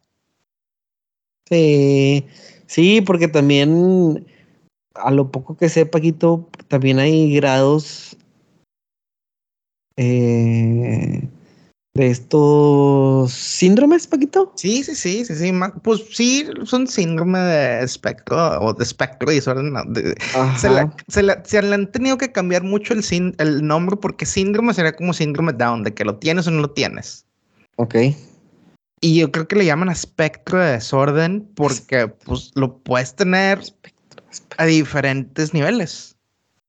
[1.49, 2.27] Sí,
[2.67, 4.27] sí, porque también
[4.95, 8.17] a lo poco que sé, Paquito, también hay grados
[9.97, 11.29] eh,
[11.95, 14.53] de estos síndromes, Paquito.
[14.57, 15.53] Sí, sí, sí, sí, sí.
[15.83, 19.75] Pues sí, son síndrome de espectro o de espectro y desorden.
[20.57, 25.53] se, le, han tenido que cambiar mucho el, el nombre porque síndrome sería como síndrome
[25.53, 27.27] Down, de que lo tienes o no lo tienes.
[27.77, 27.97] Ok.
[29.01, 33.61] Y yo creo que le llaman espectro de desorden porque pues lo puedes tener
[34.59, 36.17] a diferentes niveles.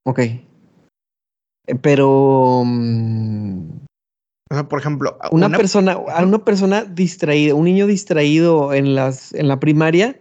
[0.03, 0.19] Ok.
[0.19, 3.81] Eh, pero mm,
[4.51, 9.33] o sea, por ejemplo, una, persona, a una persona distraída, un niño distraído en las,
[9.33, 10.19] en la primaria,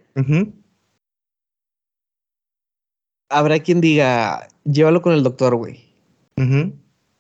[3.29, 5.93] habrá quien diga, llévalo con el doctor, güey.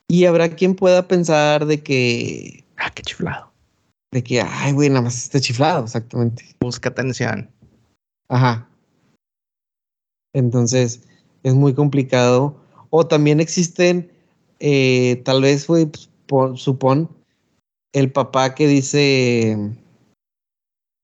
[0.06, 2.64] Y habrá quien pueda pensar de que.
[2.76, 3.52] Ah, qué chiflado.
[4.12, 6.44] De que, ay, güey, nada más está chiflado, exactamente.
[6.60, 7.50] Busca atención.
[8.28, 8.68] Ajá.
[10.32, 11.02] Entonces,
[11.42, 12.56] es muy complicado.
[12.90, 14.12] O también existen,
[14.60, 16.09] eh, tal vez, güey, pues,
[16.56, 17.08] supón,
[17.92, 19.56] el papá que dice,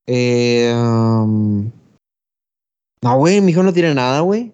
[0.07, 1.71] eh, um,
[3.03, 4.53] no, güey, mi hijo no tiene nada, güey.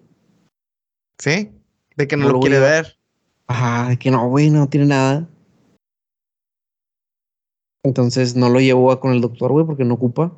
[1.19, 1.51] Sí,
[1.95, 2.97] de que no, lo, quiere ver.
[3.47, 5.29] Ajá, de que no, güey, no tiene nada.
[7.85, 10.35] Entonces no lo llevó con el doctor, güey, porque no ocupa.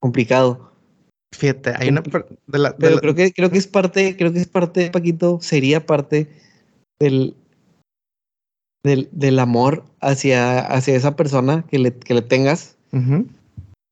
[0.00, 0.72] Complicado.
[1.34, 5.40] Fíjate, hay una pero creo que creo que es parte, creo que es parte, Paquito,
[5.40, 6.30] sería parte
[7.00, 7.36] del
[8.86, 12.76] del, amor hacia, hacia esa persona que le, que le tengas,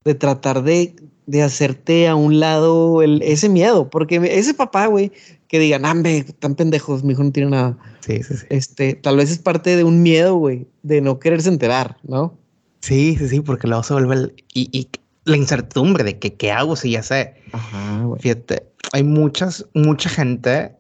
[0.04, 0.94] de tratar de,
[1.26, 5.12] de, hacerte a un lado el, ese miedo, porque ese papá, güey,
[5.48, 7.76] que digan, nambe, tan pendejos, mi hijo no tiene nada.
[8.00, 8.46] Sí, sí, sí.
[8.48, 12.36] Este, tal vez es parte de un miedo, güey, de no quererse enterar, ¿no?
[12.80, 14.88] Sí, sí, sí, porque luego se vuelve el, y, y,
[15.24, 17.34] la incertidumbre de que qué hago si ya sé.
[17.52, 18.20] Ajá, güey.
[18.20, 20.72] Fíjate, hay muchas, mucha gente,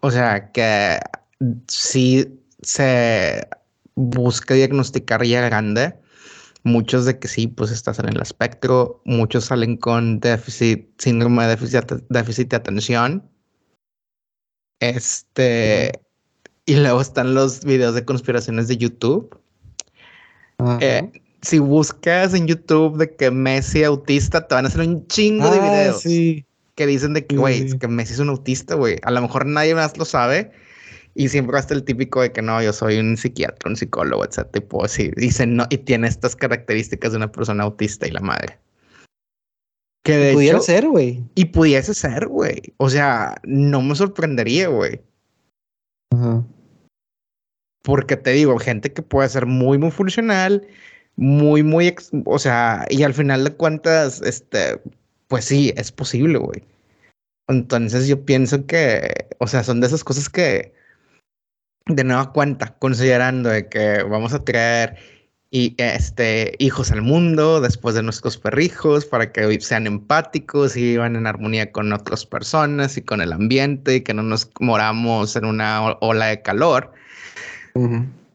[0.00, 0.98] o sea, que
[1.68, 2.26] sí
[2.62, 3.46] se
[3.94, 5.94] busca diagnosticar ya grande.
[6.62, 9.00] Muchos de que sí, pues estás en el espectro.
[9.04, 13.30] Muchos salen con déficit, síndrome de déficit, déficit de atención.
[14.80, 15.92] Este.
[16.66, 19.38] Y luego están los videos de conspiraciones de YouTube.
[20.80, 21.10] Eh,
[21.42, 25.58] si buscas en YouTube de que Messi autista, te van a hacer un chingo de
[25.58, 26.02] ah, videos
[26.74, 28.98] que dicen de que, güey, que Messi es un autista, güey.
[29.02, 30.52] A lo mejor nadie más lo sabe,
[31.14, 34.50] y siempre hasta el típico de que no, yo soy un psiquiatra, un psicólogo, etc.
[34.52, 35.10] Tipo así.
[35.16, 38.58] Dicen no, y tiene estas características de una persona autista y la madre.
[40.04, 41.24] Que de pudiera ser, güey.
[41.34, 42.60] Y pudiese ser, güey.
[42.78, 45.00] O sea, no me sorprendería, güey.
[46.12, 46.44] Ajá.
[47.82, 50.66] Porque te digo, gente que puede ser muy, muy funcional,
[51.16, 51.94] muy, muy,
[52.26, 54.80] o sea, y al final de cuentas, este,
[55.28, 56.62] pues sí, es posible, güey.
[57.48, 60.72] Entonces yo pienso que, o sea, son de esas cosas que,
[61.86, 64.96] de nueva cuenta, considerando de que vamos a traer
[65.52, 71.16] y este, hijos al mundo después de nuestros perrijos para que sean empáticos y vivan
[71.16, 75.44] en armonía con otras personas y con el ambiente y que no nos moramos en
[75.44, 76.92] una ola de calor.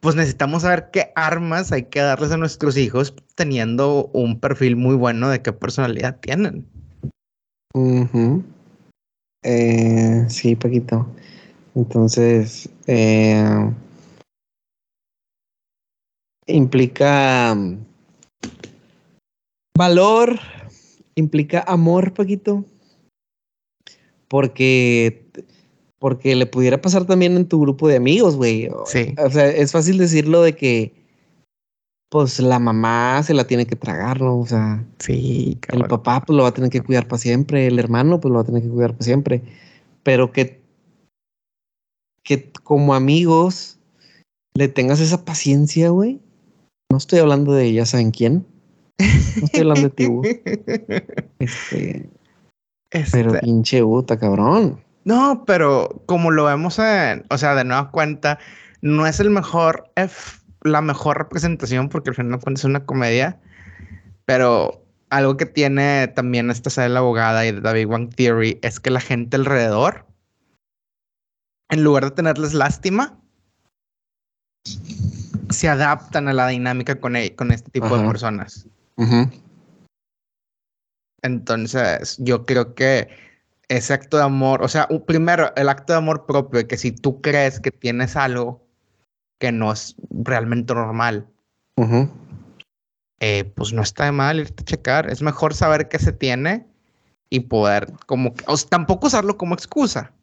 [0.01, 4.95] Pues necesitamos saber qué armas hay que darles a nuestros hijos teniendo un perfil muy
[4.95, 6.67] bueno de qué personalidad tienen.
[9.43, 11.07] eh, sí, Paquito.
[11.75, 13.69] Entonces, eh,
[16.47, 17.77] implica mm,
[19.77, 20.39] valor,
[21.15, 22.63] implica amor, Paquito.
[24.29, 25.27] Porque,
[25.99, 28.69] porque le pudiera pasar también en tu grupo de amigos, güey.
[28.85, 29.13] Sí.
[29.17, 30.93] O sea, es fácil decirlo de que,
[32.09, 34.39] pues la mamá se la tiene que tragar, ¿no?
[34.39, 37.77] O sea, sí, el papá pues lo va a tener que cuidar para siempre, el
[37.77, 39.41] hermano pues lo va a tener que cuidar para siempre.
[40.03, 40.64] Pero que
[42.25, 43.79] que como amigos
[44.55, 46.19] le tengas esa paciencia, güey.
[46.91, 48.45] No estoy hablando de ya saben quién.
[48.99, 50.41] No estoy hablando de ti, güey.
[52.89, 54.81] Este, Pero este pinche puta, cabrón.
[55.03, 58.39] No, pero como lo vemos en, o sea, de nueva cuenta,
[58.81, 59.91] no es el mejor,
[60.61, 63.37] la mejor representación porque al final es una comedia,
[64.25, 68.79] pero algo que tiene también esta serie la abogada y de David One Theory es
[68.79, 70.05] que la gente alrededor,
[71.69, 73.19] en lugar de tenerles lástima,
[75.49, 78.67] se adaptan a la dinámica con, e, con este tipo de personas.
[81.21, 83.09] Entonces, yo creo que
[83.67, 87.21] ese acto de amor, o sea, primero, el acto de amor propio, que si tú
[87.21, 88.63] crees que tienes algo
[89.39, 91.27] que no es realmente normal,
[93.19, 95.09] eh, pues no está de mal irte a checar.
[95.09, 96.67] Es mejor saber qué se tiene
[97.29, 100.13] y poder, como, o tampoco usarlo como excusa.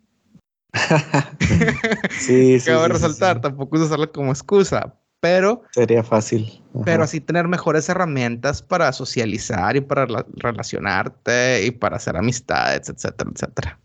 [2.18, 2.66] sí, sí.
[2.66, 5.62] Cabe resaltar, tampoco usarlo como excusa, pero...
[5.72, 6.62] Sería fácil.
[6.84, 10.06] Pero así tener mejores herramientas para socializar y para
[10.36, 13.78] relacionarte y para hacer amistades, etcétera, etcétera.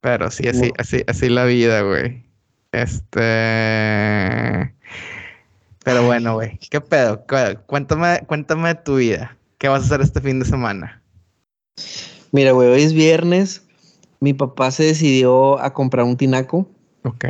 [0.00, 2.24] Pero sí, así, así, así la vida, güey.
[2.72, 3.14] Este...
[5.84, 7.24] Pero bueno, güey, ¿qué pedo?
[7.66, 9.36] Cuéntame, cuéntame de tu vida.
[9.58, 11.02] ¿Qué vas a hacer este fin de semana?
[12.30, 13.66] Mira, güey, hoy es viernes.
[14.22, 16.68] Mi papá se decidió a comprar un tinaco.
[17.02, 17.24] Ok.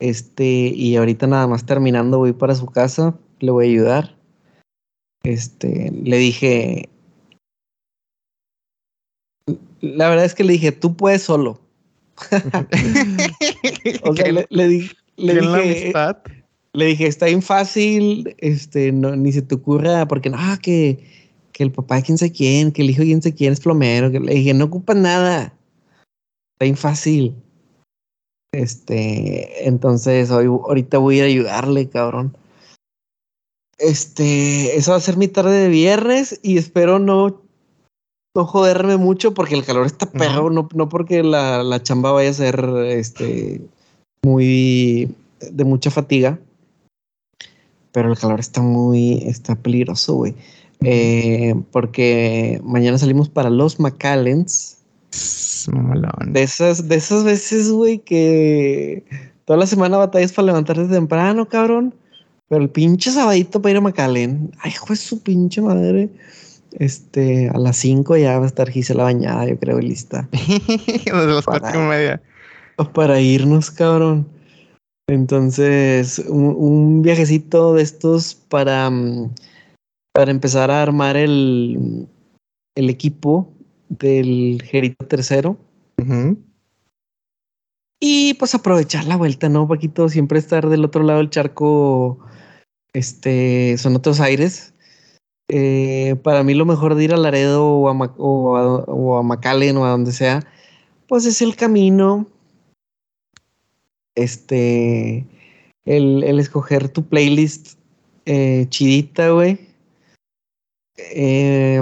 [0.00, 4.16] Este, y ahorita nada más terminando voy para su casa, le voy a ayudar.
[5.24, 6.88] Este, le dije,
[9.82, 11.60] la verdad es que le dije, tú puedes solo.
[14.04, 14.96] o sea, le, le, dije,
[16.72, 20.98] le dije, está bien fácil, este, no, ni se te ocurra, porque no, que,
[21.52, 23.60] que el papá de quién sé quién, que el hijo de quién sé quién es
[23.60, 25.57] plomero, que le dije, no ocupa nada,
[26.58, 27.36] está bien fácil.
[28.52, 32.36] Este, entonces hoy, ahorita voy a ayudarle, cabrón.
[33.78, 37.40] Este, eso va a ser mi tarde de viernes y espero no,
[38.34, 42.30] no joderme mucho porque el calor está perro, no, no porque la, la, chamba vaya
[42.30, 43.60] a ser este
[44.24, 46.40] muy de mucha fatiga.
[47.92, 50.34] Pero el calor está muy, está peligroso, güey.
[50.80, 54.78] Eh, porque mañana salimos para los McAllens
[55.66, 59.04] de esas, de esas veces, güey, que
[59.44, 61.94] toda la semana batallas para levantarte temprano, cabrón.
[62.48, 64.52] Pero el pinche sabadito para ir a Macalén.
[64.60, 66.08] Ay, juez su pinche madre.
[66.72, 70.28] Este, a las 5 ya va a estar Gisela bañada, yo creo, lista.
[70.32, 72.22] Desde las cuatro y media.
[72.94, 74.26] Para irnos, cabrón.
[75.08, 79.30] Entonces, un, viajecito de estos para, mm,
[80.12, 82.06] para empezar a armar el,
[82.76, 83.48] el equipo
[83.88, 85.58] del Gerito tercero.
[88.00, 90.08] Y pues aprovechar la vuelta, ¿no, Paquito?
[90.08, 92.20] Siempre estar del otro lado del charco,
[92.92, 94.72] este, son otros aires.
[95.50, 99.22] Eh, para mí lo mejor de ir a Laredo o a, o, a, o a
[99.22, 100.46] McAllen o a donde sea,
[101.08, 102.26] pues es el camino.
[104.14, 105.26] Este,
[105.84, 107.78] el, el escoger tu playlist
[108.26, 109.58] eh, chidita, güey.
[110.96, 111.80] Eh,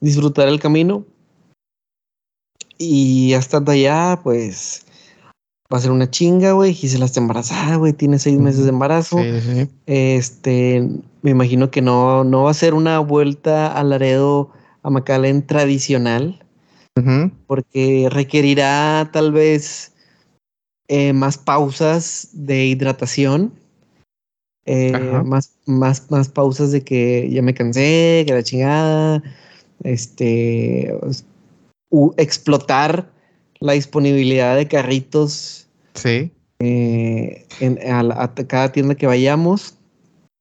[0.00, 1.06] disfrutar el camino.
[2.82, 4.86] Y hasta allá, pues
[5.70, 6.72] va a ser una chinga, güey.
[6.72, 7.92] Gisela está embarazada, güey.
[7.92, 9.18] Tiene seis meses de embarazo.
[9.84, 10.88] Este,
[11.20, 14.50] me imagino que no, no va a ser una vuelta al Laredo
[14.82, 16.42] a McAllen tradicional.
[17.46, 19.92] Porque requerirá tal vez
[20.88, 23.52] eh, más pausas de hidratación.
[24.64, 24.92] Eh,
[25.24, 29.22] más, más, más pausas de que ya me cansé, que la chingada.
[29.82, 30.94] Este,
[32.16, 33.10] explotar
[33.60, 35.68] la disponibilidad de carritos.
[35.94, 36.32] Sí.
[36.60, 39.74] Eh, en, a, cada tienda que vayamos.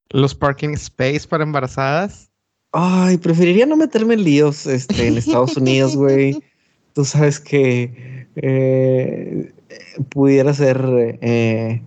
[0.09, 2.29] Los parking space para embarazadas.
[2.71, 6.43] Ay, preferiría no meterme en líos este, en Estados Unidos, güey.
[6.93, 9.51] Tú sabes que eh,
[10.09, 10.79] pudiera ser.
[11.21, 11.81] Eh,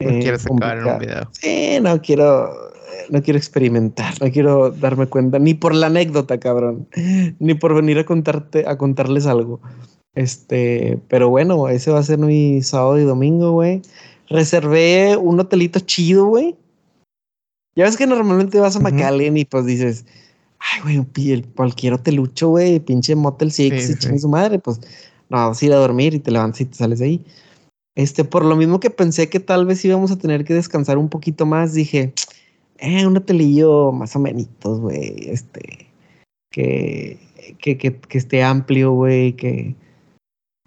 [0.00, 1.28] no quieres sacar un video.
[1.32, 2.71] Sí, no quiero
[3.10, 6.88] no quiero experimentar, no quiero darme cuenta, ni por la anécdota, cabrón,
[7.38, 9.60] ni por venir a contarte, a contarles algo.
[10.14, 13.82] Este, pero bueno, ese va a ser mi sábado y domingo, güey.
[14.28, 16.56] Reservé un hotelito chido, güey.
[17.74, 20.04] Ya ves que normalmente vas a McAllen y pues dices,
[20.58, 24.18] ay, güey, cualquier hotelucho, güey, pinche Motel Six y sí.
[24.18, 24.80] su madre, pues
[25.30, 27.24] no, vas a ir a dormir y te levantas y te sales de ahí.
[27.94, 31.08] Este, por lo mismo que pensé que tal vez íbamos a tener que descansar un
[31.08, 32.12] poquito más, dije,
[32.82, 35.88] eh, un hotelillo más o menos, güey, este,
[36.50, 37.16] que,
[37.58, 39.76] que, que, que esté amplio, güey, que,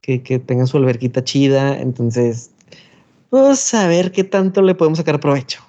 [0.01, 2.51] que, que tenga su alberquita chida, entonces,
[3.29, 5.61] pues a ver qué tanto le podemos sacar provecho.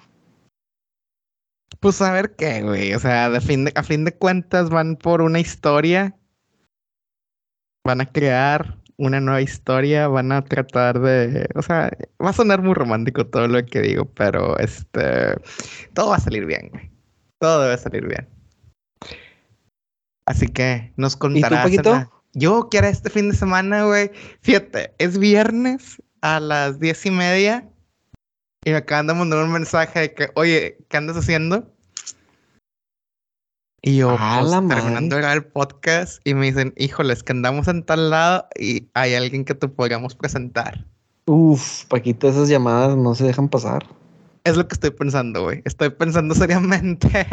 [1.81, 4.95] Pues a ver qué, güey, o sea, de fin de, a fin de cuentas van
[4.95, 6.17] por una historia,
[7.85, 11.91] van a crear una nueva historia, van a tratar de, o sea,
[12.23, 15.35] va a sonar muy romántico todo lo que digo, pero este,
[15.93, 16.91] todo va a salir bien, güey.
[17.39, 18.27] Todo debe salir bien.
[20.25, 21.71] Así que nos contarás.
[21.71, 21.91] ¿Y tú,
[22.33, 24.11] Yo quiero este fin de semana, güey.
[24.41, 27.69] Fíjate, es viernes a las diez y media
[28.65, 31.71] y me acaban de mandar un mensaje de que, oye, ¿qué andas haciendo?
[33.87, 38.45] Y yo, pues, terminando el podcast, y me dicen, híjoles, que andamos en tal lado
[38.59, 40.83] y hay alguien que te podríamos presentar.
[41.25, 43.85] Uf, Paquito, esas llamadas no se dejan pasar.
[44.43, 45.61] Es lo que estoy pensando, güey.
[45.63, 47.25] Estoy pensando seriamente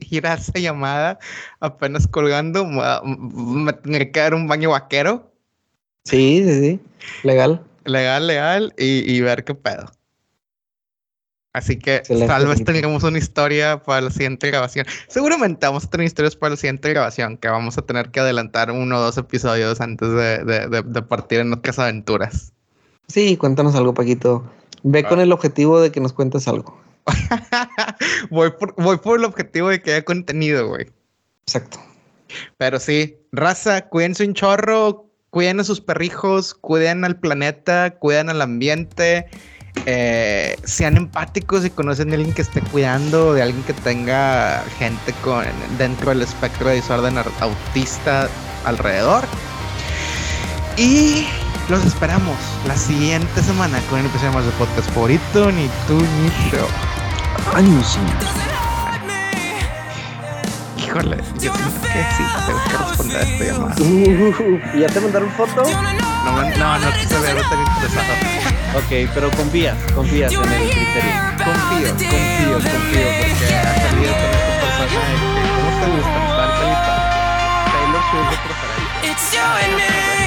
[0.10, 1.18] ir a esa llamada
[1.60, 2.64] apenas colgando.
[2.64, 5.30] Me tendré que dar un baño vaquero.
[6.04, 6.80] Sí, sí, sí.
[7.22, 7.62] Legal.
[7.84, 8.74] Legal, legal.
[8.78, 9.92] Y, y ver qué pedo.
[11.52, 14.86] Así que tal vez tengamos una historia para la siguiente grabación.
[15.08, 18.70] Seguramente vamos a tener historias para la siguiente grabación, que vamos a tener que adelantar
[18.70, 22.52] uno o dos episodios antes de, partir en otras aventuras.
[23.08, 24.50] Sí, cuéntanos algo, Paquito.
[24.82, 25.24] Ve con ah.
[25.24, 26.80] el objetivo de que nos cuentes algo.
[28.30, 30.86] voy, por, voy por el objetivo de que haya contenido, güey.
[31.46, 31.78] Exacto.
[32.56, 38.40] Pero sí, raza, cuídense un chorro, cuiden a sus perrijos, cuiden al planeta, cuiden al
[38.40, 39.26] ambiente.
[39.86, 45.12] Eh, sean empáticos y conocen a alguien que esté cuidando, de alguien que tenga gente
[45.24, 45.44] con,
[45.76, 48.28] dentro del espectro de desorden autista
[48.64, 49.24] alrededor.
[50.76, 51.26] Y
[51.68, 56.50] los esperamos la siguiente semana con el episodio más de podcast favorito, ni tú ni
[56.50, 56.66] yo.
[57.54, 57.82] Ánimo,
[60.92, 63.74] Híjole, yo siento que sí, tengo que responder a esta llamada.
[63.80, 65.62] Uh, ¿Ya te mandaron foto?
[65.62, 68.12] No, no, no se ve tan interesado.
[68.76, 71.12] Ok, pero confías, confías en el criterio.
[71.38, 76.18] Confío, confío, confío, porque ha salido con esta persona de que, ¿cómo te gusta?
[76.28, 76.92] Estar calita.
[77.72, 80.21] Taylor Swift de preferencia.